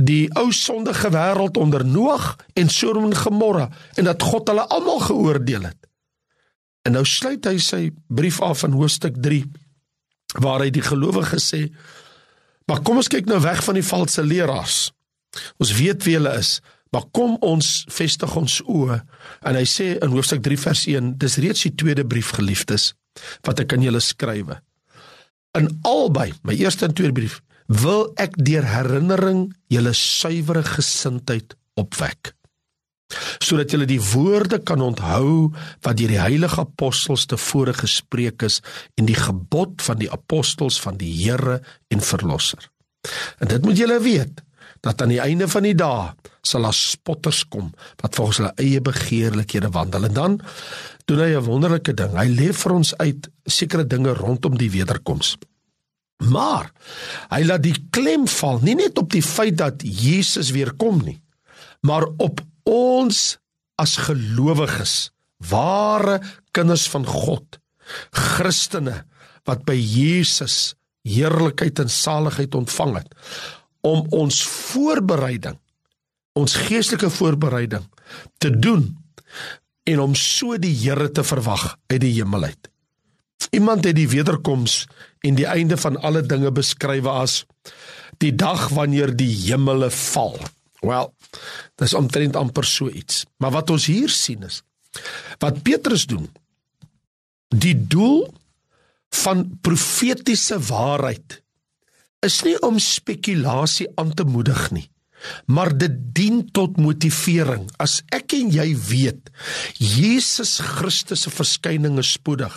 die 0.00 0.30
ou 0.38 0.48
sondige 0.56 1.10
wêreld 1.12 1.58
onder 1.60 1.84
Noag 1.84 2.36
en 2.56 2.72
Sodom 2.72 3.10
en 3.10 3.16
Gomorra 3.16 3.68
en 4.00 4.08
dat 4.08 4.22
God 4.22 4.48
hulle 4.48 4.66
almal 4.72 5.00
geoordeel 5.04 5.68
het. 5.68 5.88
En 6.88 6.96
nou 6.96 7.04
sluit 7.04 7.44
hy 7.44 7.58
sy 7.60 7.82
brief 8.08 8.40
af 8.40 8.64
in 8.64 8.76
hoofstuk 8.78 9.20
3 9.20 9.44
waar 10.40 10.62
hy 10.64 10.70
die 10.70 10.84
gelowiges 10.84 11.50
sê: 11.52 11.68
"Maar 12.66 12.82
kom 12.82 12.96
ons 12.96 13.10
kyk 13.10 13.26
nou 13.26 13.40
weg 13.40 13.64
van 13.64 13.74
die 13.74 13.84
valse 13.84 14.22
leraars. 14.22 14.92
Ons 15.58 15.72
weet 15.74 16.04
wie 16.04 16.14
hulle 16.14 16.38
is, 16.38 16.60
Maar 16.90 17.06
kom 17.14 17.36
ons 17.46 17.68
vestig 17.90 18.32
ons 18.36 18.56
oë 18.66 18.96
en 19.46 19.58
hy 19.58 19.66
sê 19.68 19.92
in 20.02 20.10
hoofstuk 20.10 20.42
3 20.42 20.58
vers 20.58 20.82
1, 20.90 21.12
dis 21.22 21.38
reeds 21.42 21.62
die 21.68 21.74
tweede 21.78 22.04
brief 22.06 22.32
geliefdes 22.34 22.90
wat 23.46 23.62
ek 23.62 23.76
aan 23.76 23.84
julle 23.84 24.02
skrywe. 24.02 24.56
In 25.58 25.70
albei, 25.86 26.30
my 26.46 26.54
eerste 26.58 26.86
en 26.86 26.94
tweede 26.94 27.14
brief, 27.14 27.38
wil 27.70 28.10
ek 28.18 28.34
deur 28.34 28.66
herinnering 28.66 29.48
julle 29.70 29.94
suiwere 29.94 30.64
gesindheid 30.66 31.54
opwek 31.78 32.34
sodat 33.42 33.72
julle 33.74 33.88
die 33.90 34.00
woorde 34.12 34.60
kan 34.62 34.82
onthou 34.84 35.50
wat 35.82 35.98
deur 35.98 36.12
die 36.12 36.20
heilige 36.20 36.62
apostels 36.62 37.26
tevore 37.30 37.74
gespreek 37.74 38.44
is 38.46 38.60
en 39.00 39.08
die 39.08 39.18
gebod 39.18 39.82
van 39.82 39.98
die 39.98 40.10
apostels 40.12 40.80
van 40.82 40.98
die 41.00 41.10
Here 41.10 41.60
en 41.90 42.04
verlosser. 42.04 42.70
En 43.40 43.50
dit 43.50 43.64
moet 43.64 43.78
julle 43.78 43.98
weet 44.04 44.44
dat 44.84 45.02
aan 45.02 45.12
die 45.12 45.20
einde 45.20 45.48
van 45.50 45.66
die 45.66 45.74
dae 45.76 46.12
sal 46.46 46.64
daar 46.64 46.76
spotters 46.76 47.42
kom 47.52 47.72
wat 48.00 48.16
volgens 48.16 48.40
hulle 48.40 48.54
eie 48.62 48.80
begeerlikhede 48.80 49.72
wandel 49.74 50.08
en 50.08 50.16
dan 50.16 50.40
doen 51.04 51.20
hy 51.20 51.34
'n 51.34 51.44
wonderlike 51.44 51.94
ding. 51.94 52.16
Hy 52.16 52.28
lê 52.28 52.52
vir 52.52 52.72
ons 52.72 52.94
uit 52.96 53.28
sekere 53.44 53.86
dinge 53.86 54.14
rondom 54.14 54.56
die 54.56 54.70
wederkoms. 54.70 55.36
Maar 56.28 56.68
hy 57.30 57.40
laat 57.48 57.64
die 57.64 57.76
klem 57.94 58.26
val 58.28 58.60
nie 58.64 58.76
net 58.76 58.98
op 59.00 59.10
die 59.12 59.24
feit 59.24 59.56
dat 59.60 59.82
Jesus 59.84 60.52
weer 60.52 60.74
kom 60.76 61.00
nie, 61.04 61.20
maar 61.86 62.04
op 62.20 62.42
ons 62.68 63.38
as 63.80 63.96
gelowiges, 64.04 65.10
ware 65.48 66.18
kinders 66.52 66.84
van 66.92 67.06
God, 67.08 67.56
Christene 68.12 69.00
wat 69.48 69.64
by 69.66 69.74
Jesus 69.74 70.76
heerlikheid 71.08 71.80
en 71.80 71.88
saligheid 71.88 72.54
ontvang 72.54 73.00
het 73.00 73.16
om 73.88 74.04
ons 74.12 74.42
voorbereiding 74.44 75.56
ons 76.38 76.56
geestelike 76.68 77.10
voorbereiding 77.10 77.86
te 78.38 78.50
doen 78.50 78.90
en 79.90 80.00
om 80.00 80.14
so 80.14 80.58
die 80.60 80.74
Here 80.82 81.10
te 81.10 81.24
verwag 81.26 81.74
uit 81.90 82.00
die 82.02 82.12
hemel 82.14 82.50
uit. 82.52 82.68
Iemand 83.56 83.84
het 83.84 83.96
die 83.96 84.08
wederkoms 84.08 84.84
en 85.26 85.36
die 85.38 85.46
einde 85.48 85.76
van 85.80 85.98
alle 86.00 86.22
dinge 86.26 86.52
beskryf 86.54 87.06
as 87.10 87.44
die 88.20 88.32
dag 88.36 88.68
wanneer 88.76 89.12
die 89.16 89.30
hemele 89.46 89.90
val. 89.90 90.38
Wel, 90.80 91.10
dis 91.80 91.94
omtrent 91.94 92.36
amper 92.36 92.64
so 92.64 92.88
iets. 92.88 93.24
Maar 93.38 93.58
wat 93.60 93.70
ons 93.70 93.88
hier 93.90 94.12
sien 94.12 94.46
is 94.48 94.62
wat 95.38 95.62
Petrus 95.62 96.02
doen. 96.10 96.24
Die 97.54 97.76
doel 97.78 98.24
van 99.22 99.44
profetiese 99.62 100.58
waarheid 100.58 101.36
is 102.26 102.40
nie 102.42 102.56
om 102.66 102.80
spekulasie 102.82 103.86
aan 103.94 104.10
te 104.18 104.26
moedig 104.26 104.64
nie 104.74 104.88
maar 105.46 105.72
dit 105.76 105.96
dien 106.14 106.42
tot 106.52 106.78
motivering. 106.80 107.68
As 107.80 108.00
ek 108.14 108.34
en 108.38 108.50
jy 108.54 108.68
weet 108.88 109.30
Jesus 109.76 110.58
Christus 110.64 111.26
se 111.26 111.32
verskyning 111.34 111.98
is 112.00 112.14
spoedig. 112.16 112.54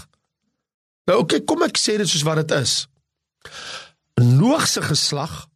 Nou 1.05 1.19
oké, 1.19 1.35
okay, 1.35 1.45
kom 1.47 1.63
ek 1.65 1.79
sê 1.79 1.97
dit 1.99 2.09
soos 2.09 2.25
wat 2.27 2.41
dit 2.43 2.55
is. 2.57 2.73
Noag 4.21 4.67
se 4.67 4.81
geslag 4.81 5.47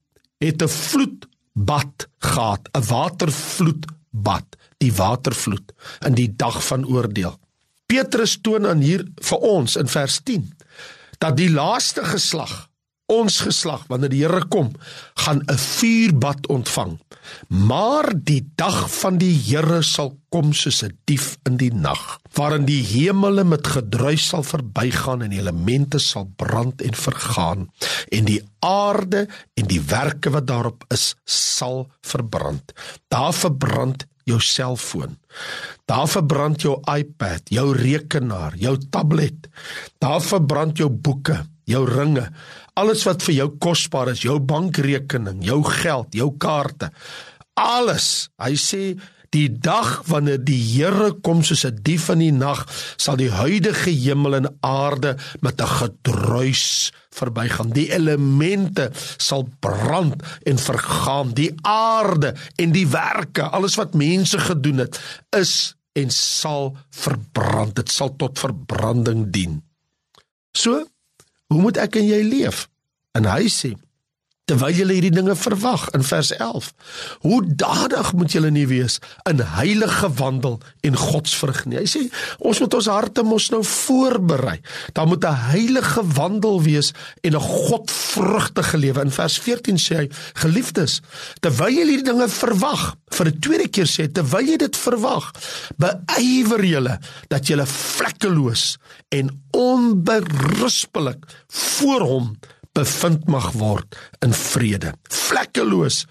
het 0.43 0.61
'n 0.61 0.67
vloedbad 0.67 2.07
gehad, 2.19 2.69
'n 2.73 2.83
watervloedbad, 2.83 4.47
die 4.77 4.93
watervloed 4.93 5.73
in 6.05 6.13
die 6.13 6.35
dag 6.35 6.63
van 6.65 6.85
oordeel. 6.85 7.39
Petrus 7.85 8.37
toon 8.41 8.67
aan 8.67 8.81
hier 8.83 9.05
vir 9.15 9.37
ons 9.37 9.75
in 9.75 9.87
vers 9.87 10.19
10 10.23 10.51
dat 11.17 11.37
die 11.37 11.49
laaste 11.49 12.03
geslag 12.03 12.67
ons 13.11 13.39
geslag 13.39 13.85
wanneer 13.87 14.11
die 14.11 14.23
Here 14.25 14.43
kom, 14.51 14.73
gaan 15.15 15.41
'n 15.47 15.57
vuurbad 15.57 16.47
ontvang. 16.47 16.99
Maar 17.47 18.11
die 18.13 18.43
dag 18.55 18.91
van 18.99 19.17
die 19.17 19.33
Here 19.33 19.81
sal 19.81 20.17
kom 20.29 20.53
soos 20.53 20.83
'n 20.83 20.97
dief 21.05 21.37
in 21.45 21.57
die 21.57 21.73
nag, 21.73 22.19
waarin 22.33 22.65
die 22.65 22.83
hemele 22.83 23.43
met 23.43 23.67
gedruis 23.67 24.27
sal 24.27 24.43
verbygaan 24.43 25.21
en 25.21 25.29
die 25.29 25.39
elemente 25.39 25.99
sal 25.99 26.25
brand 26.35 26.81
en 26.81 26.93
vergaan 26.93 27.69
en 28.11 28.25
die 28.25 28.41
aarde 28.59 29.27
en 29.55 29.67
die 29.67 29.81
werke 29.81 30.29
wat 30.29 30.47
daarop 30.47 30.83
is 30.89 31.15
sal 31.25 31.87
verbrand. 32.01 32.73
Daar 33.07 33.33
verbrand 33.33 34.05
jou 34.27 34.39
selfoon. 34.43 35.17
Daar 35.85 36.07
verbrand 36.07 36.61
jou 36.61 36.75
iPad, 36.83 37.41
jou 37.49 37.71
rekenaar, 37.77 38.55
jou 38.59 38.75
tablet. 38.91 39.47
Daar 40.03 40.21
verbrand 40.21 40.77
jou 40.77 40.89
boeke, 40.89 41.45
jou 41.63 41.85
ringe, 41.87 42.27
alles 42.77 43.03
wat 43.07 43.25
vir 43.25 43.39
jou 43.41 43.49
kosbaar 43.63 44.13
is, 44.13 44.23
jou 44.25 44.37
bankrekening, 44.39 45.41
jou 45.45 45.63
geld, 45.65 46.13
jou 46.13 46.31
kaarte. 46.37 46.91
Alles. 47.57 48.29
Hy 48.37 48.53
sê 48.61 48.81
die 49.35 49.49
dag 49.49 50.03
wanneer 50.07 50.39
die 50.39 50.59
Here 50.61 51.11
kom 51.25 51.41
soos 51.43 51.65
'n 51.65 51.81
dief 51.83 52.09
in 52.13 52.19
die 52.19 52.31
nag, 52.31 52.65
sal 52.97 53.17
die 53.17 53.31
huidige 53.31 53.91
hemel 53.91 54.35
en 54.35 54.57
aarde 54.61 55.17
met 55.41 55.61
'n 55.61 55.67
gedruis 55.67 56.91
verbygaan. 57.11 57.73
Die 57.73 57.91
elemente 57.91 58.91
sal 59.17 59.49
brand 59.59 60.21
en 60.45 60.57
vergaan. 60.57 61.33
Die 61.33 61.51
aarde 61.61 62.35
en 62.55 62.71
die 62.71 62.87
werke, 62.87 63.43
alles 63.43 63.75
wat 63.75 63.93
mense 63.93 64.39
gedoen 64.39 64.77
het, 64.77 64.99
is 65.35 65.75
en 65.93 66.09
sal 66.09 66.77
verbrand. 66.89 67.75
Dit 67.75 67.89
sal 67.89 68.15
tot 68.15 68.39
verbranding 68.39 69.31
dien. 69.31 69.63
So 70.53 70.85
Hoe 71.47 71.61
moet 71.61 71.77
ek 71.77 71.95
en 71.99 72.07
jy 72.07 72.21
leef? 72.27 72.67
En 73.17 73.27
hy 73.29 73.47
sê 73.51 73.73
terwyl 74.47 74.75
julle 74.75 74.95
hierdie 74.95 75.11
dinge 75.11 75.35
verwag 75.35 75.89
in 75.97 76.05
vers 76.07 76.31
11. 76.37 76.69
Hoe 77.25 77.41
dadig 77.45 78.13
moet 78.15 78.31
julle 78.31 78.51
nie 78.53 78.67
wees 78.69 78.97
in 79.27 79.41
heilige 79.57 80.07
wandel 80.19 80.55
en 80.87 80.95
godsvrug 80.95 81.65
nie. 81.67 81.81
Hy 81.81 81.87
sê 81.91 82.03
ons 82.39 82.61
moet 82.63 82.77
ons 82.79 82.89
harte 82.93 83.25
mos 83.27 83.49
nou 83.51 83.59
voorberei. 83.67 84.57
Daar 84.95 85.07
moet 85.07 85.25
'n 85.25 85.51
heilige 85.51 86.01
wandel 86.15 86.61
wees 86.63 86.93
en 87.21 87.35
'n 87.35 87.43
godvrugtige 87.43 88.77
lewe. 88.77 89.01
In 89.01 89.11
vers 89.11 89.37
14 89.39 89.77
sê 89.77 89.95
hy: 89.95 90.09
Geliefdes, 90.33 91.01
terwyl 91.39 91.73
julle 91.73 91.91
hierdie 91.91 92.11
dinge 92.11 92.29
verwag, 92.29 92.95
vir 93.11 93.27
'n 93.27 93.39
tweede 93.39 93.67
keer 93.67 93.87
sê 93.87 94.11
terwyl 94.11 94.47
jy 94.47 94.57
dit 94.57 94.75
verwag, 94.77 95.31
beywer 95.77 96.63
julle 96.63 96.99
dat 97.27 97.47
julle 97.47 97.65
vlekkeloos 97.65 98.77
en 99.09 99.29
onberispelik 99.51 101.25
voor 101.47 102.01
hom 102.01 102.37
bevind 102.77 103.25
mag 103.31 103.51
word 103.57 103.97
in 104.25 104.35
vrede. 104.35 104.93
Vlekkeloos. 105.09 106.05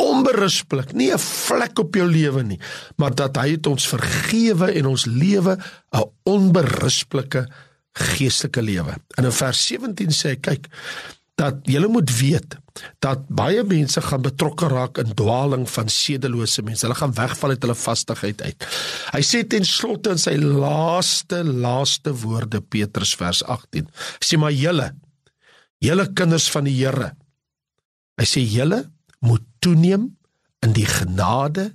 Onberispelik, 0.00 0.94
nie 0.96 1.12
'n 1.12 1.18
vlek 1.18 1.78
op 1.78 1.94
jou 1.94 2.08
lewe 2.08 2.42
nie, 2.42 2.60
maar 2.96 3.14
dat 3.14 3.36
hy 3.36 3.50
het 3.50 3.66
ons 3.66 3.86
vergewe 3.86 4.72
en 4.72 4.86
ons 4.86 5.04
lewe 5.04 5.58
'n 5.92 6.04
onberispelike 6.24 7.46
geestelike 7.92 8.62
lewe. 8.62 8.96
In 9.18 9.32
vers 9.32 9.66
17 9.66 10.08
sê 10.10 10.28
hy, 10.28 10.36
kyk, 10.36 10.66
dat 11.40 11.60
julle 11.68 11.88
moet 11.88 12.10
weet 12.18 12.56
dat 12.98 13.24
baie 13.28 13.62
mense 13.64 14.00
gaan 14.04 14.22
betrokke 14.22 14.68
raak 14.68 14.98
in 14.98 15.14
dwaaling 15.16 15.66
van 15.68 15.88
sedelose 15.88 16.62
mense. 16.62 16.86
Hulle 16.86 16.98
gaan 16.98 17.14
wegval 17.16 17.54
uit 17.54 17.62
hulle 17.62 17.74
vastigheid 17.74 18.42
uit. 18.42 18.66
Hy 19.14 19.22
sê 19.24 19.42
ten 19.48 19.64
slotte 19.64 20.14
in 20.14 20.20
sy 20.20 20.36
laaste 20.36 21.42
laaste 21.44 22.12
woorde 22.24 22.60
Petrus 22.60 23.14
vers 23.20 23.42
18. 23.44 23.88
Hy 24.20 24.28
sê 24.28 24.40
maar 24.40 24.54
julle 24.56 24.90
julle 25.80 26.06
kinders 26.16 26.48
van 26.52 26.68
die 26.68 26.76
Here. 26.76 27.12
Hy 28.20 28.26
sê 28.28 28.42
julle 28.44 28.84
moet 29.24 29.44
toeneem 29.64 30.10
in 30.64 30.74
die 30.76 30.86
genade 30.88 31.70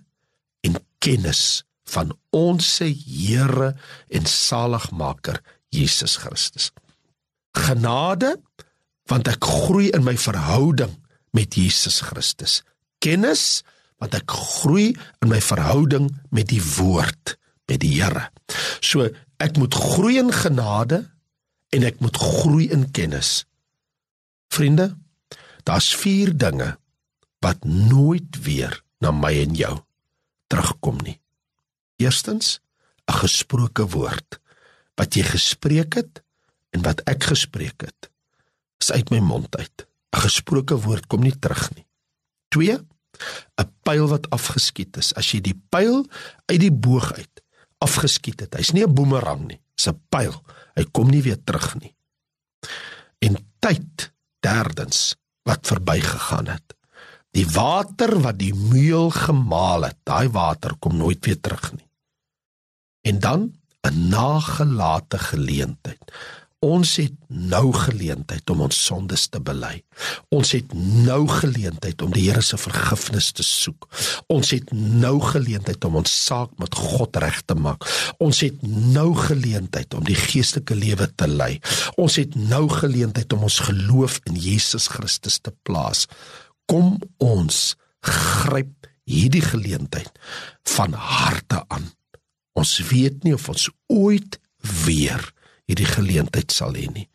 en 0.66 0.78
kennis 1.04 1.64
van 1.90 2.14
ons 2.34 2.68
Here 2.86 3.74
en 4.10 4.26
Saligmaker 4.30 5.42
Jesus 5.74 6.18
Christus. 6.22 6.72
Genade 7.56 8.36
want 9.10 9.30
ek 9.30 9.44
groei 9.46 9.92
in 9.94 10.06
my 10.06 10.16
verhouding 10.18 10.94
met 11.36 11.58
Jesus 11.58 12.02
Christus. 12.06 12.62
Kennis 13.04 13.64
want 14.02 14.16
ek 14.18 14.32
groei 14.32 14.92
in 15.24 15.32
my 15.32 15.40
verhouding 15.44 16.10
met 16.36 16.50
die 16.52 16.62
woord, 16.76 17.36
met 17.70 17.82
die 17.84 17.96
Here. 17.98 18.30
So 18.82 19.08
ek 19.42 19.60
moet 19.60 19.76
groei 19.76 20.18
in 20.22 20.32
genade 20.34 21.04
en 21.76 21.86
ek 21.86 22.02
moet 22.04 22.18
groei 22.18 22.70
in 22.72 22.90
kennis. 22.96 23.44
Vriende, 24.56 24.96
daar's 25.68 25.96
4 25.96 26.38
dinge 26.38 26.78
wat 27.44 27.64
nooit 27.64 28.38
weer 28.42 28.84
na 29.04 29.12
my 29.12 29.34
en 29.42 29.56
jou 29.56 29.74
terugkom 30.48 31.02
nie. 31.04 31.20
Eerstens, 32.00 32.60
'n 33.06 33.20
gesproke 33.20 33.86
woord 33.88 34.40
wat 34.96 35.14
jy 35.14 35.24
gespreek 35.24 35.94
het 35.94 36.24
en 36.70 36.82
wat 36.82 37.04
ek 37.04 37.24
gespreek 37.24 37.82
het, 37.82 38.10
is 38.80 38.92
uit 38.92 39.10
my 39.10 39.20
mond 39.20 39.58
uit. 39.58 39.88
'n 40.16 40.20
Gesproke 40.20 40.80
woord 40.80 41.08
kom 41.08 41.22
nie 41.22 41.40
terug 41.40 41.76
nie. 41.76 41.88
2. 42.50 42.80
'n 43.60 43.72
Pyl 43.84 44.08
wat 44.08 44.30
afgeskiet 44.30 44.98
is. 44.98 45.14
As 45.14 45.32
jy 45.32 45.42
die 45.42 45.62
pyl 45.70 46.08
uit 46.46 46.60
die 46.60 46.72
boog 46.72 47.14
uit 47.14 47.44
afgeskiet 47.78 48.40
het, 48.40 48.54
hy's 48.56 48.72
nie 48.72 48.84
'n 48.84 48.94
boemerang 48.94 49.48
nie, 49.48 49.62
dis 49.76 49.88
'n 49.88 50.02
pyl. 50.10 50.44
Hy 50.76 50.84
kom 50.92 51.10
nie 51.10 51.22
weer 51.22 51.44
terug 51.44 51.76
nie. 51.80 51.96
En 53.20 53.36
tyd 53.60 54.15
derdens 54.46 55.04
wat 55.50 55.68
verbygegaan 55.68 56.54
het 56.54 56.76
Die 57.36 57.48
water 57.52 58.14
wat 58.24 58.38
die 58.40 58.54
meel 58.56 59.10
gemaal 59.12 59.90
het, 59.90 59.98
daai 60.08 60.30
water 60.32 60.78
kom 60.80 60.96
nooit 60.96 61.26
weer 61.28 61.40
terug 61.40 61.74
nie. 61.76 61.88
En 63.04 63.20
dan 63.20 63.42
'n 63.88 64.08
nagelate 64.10 65.20
geleentheid. 65.20 66.02
Ons 66.64 66.96
het 66.98 67.14
nou 67.28 67.74
geleentheid 67.76 68.50
om 68.50 68.62
ons 68.66 68.78
sondes 68.88 69.28
te 69.30 69.42
bely. 69.44 69.84
Ons 70.34 70.54
het 70.56 70.72
nou 70.74 71.26
geleentheid 71.30 72.02
om 72.02 72.14
die 72.16 72.24
Here 72.30 72.42
se 72.42 72.58
vergifnis 72.58 73.32
te 73.36 73.44
soek. 73.46 73.88
Ons 74.32 74.54
het 74.56 74.72
nou 74.74 75.20
geleentheid 75.22 75.84
om 75.86 76.00
ons 76.02 76.16
saak 76.26 76.56
met 76.62 76.76
God 76.76 77.20
reg 77.22 77.42
te 77.46 77.58
maak. 77.60 77.86
Ons 78.24 78.42
het 78.46 78.64
nou 78.64 79.12
geleentheid 79.20 79.94
om 79.94 80.06
die 80.08 80.18
geestelike 80.18 80.78
lewe 80.80 81.10
te 81.16 81.28
lei. 81.30 81.60
Ons 82.02 82.18
het 82.22 82.36
nou 82.40 82.66
geleentheid 82.72 83.36
om 83.36 83.46
ons 83.50 83.60
geloof 83.68 84.22
in 84.32 84.40
Jesus 84.40 84.88
Christus 84.96 85.42
te 85.44 85.54
plaas. 85.68 86.08
Kom 86.72 86.96
ons 87.22 87.76
gryp 88.06 88.90
hierdie 89.06 89.44
geleentheid 89.44 90.10
van 90.76 90.96
harte 90.98 91.62
aan. 91.68 91.92
Ons 92.58 92.80
weet 92.90 93.24
nie 93.26 93.36
of 93.36 93.50
ons 93.52 93.70
ooit 93.92 94.40
weer 94.86 95.35
hierdie 95.66 95.88
geleentheid 95.90 96.54
sal 96.54 96.76
hê 96.78 96.86
nie. 96.94 97.08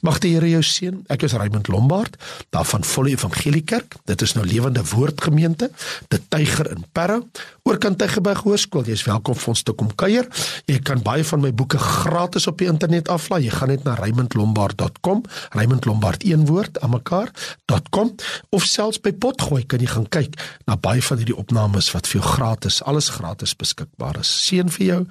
Mag 0.00 0.20
die 0.24 0.32
Here 0.32 0.48
jou 0.48 0.62
seën. 0.64 1.02
Ek 1.12 1.26
is 1.26 1.34
Raymond 1.36 1.68
Lombard, 1.68 2.16
daar 2.54 2.64
van 2.64 2.84
Volle 2.86 3.12
Evangelie 3.12 3.62
Kerk. 3.66 3.98
Dit 4.08 4.22
is 4.24 4.32
nou 4.36 4.44
Lewende 4.46 4.80
Woord 4.94 5.20
Gemeente, 5.20 5.68
dit 6.08 6.28
Tyger 6.32 6.70
in 6.72 6.86
Parre, 6.96 7.18
oorkant 7.68 7.98
Tygerberg 8.00 8.40
Hoërskool. 8.46 8.86
Jy 8.88 8.96
is 8.96 9.04
welkom 9.04 9.36
vir 9.36 9.52
ons 9.52 9.64
te 9.66 9.74
kom 9.76 9.90
kuier. 10.00 10.28
Jy 10.70 10.78
kan 10.86 11.02
baie 11.04 11.26
van 11.28 11.44
my 11.44 11.50
boeke 11.52 11.80
gratis 11.80 12.48
op 12.48 12.60
die 12.62 12.70
internet 12.72 13.10
aflaai. 13.12 13.42
Jy 13.44 13.56
gaan 13.58 13.72
net 13.74 13.84
na 13.84 13.96
raymondlombard.com, 14.00 15.24
Raymond 15.56 15.88
Lombard 15.90 16.24
een 16.24 16.46
woord 16.48 16.80
aan 16.80 16.94
mekaar.com 16.96 18.14
of 18.56 18.64
selfs 18.64 19.02
by 19.04 19.12
Potgooi 19.12 19.66
kan 19.68 19.84
jy 19.84 19.90
gaan 19.92 20.08
kyk 20.08 20.38
na 20.64 20.78
baie 20.80 21.04
van 21.04 21.20
hierdie 21.20 21.36
opnames 21.36 21.92
wat 21.92 22.08
vir 22.08 22.22
jou 22.22 22.32
gratis, 22.32 22.80
alles 22.88 23.12
gratis 23.12 23.52
beskikbaar 23.58 24.22
is. 24.24 24.32
Seën 24.46 24.72
vir 24.78 24.86
jou. 24.86 25.02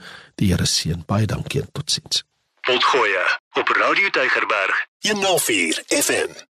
Die 0.41 0.49
Here 0.49 0.65
seën. 0.65 1.05
Baie 1.05 1.27
dankie 1.29 1.61
en 1.61 1.69
totsiens. 1.75 2.23
Potgoeie 2.69 3.39
op 3.53 3.67
Radio 3.69 4.09
Tygerberg 4.09 4.85
104 4.99 5.83
FM. 5.87 6.48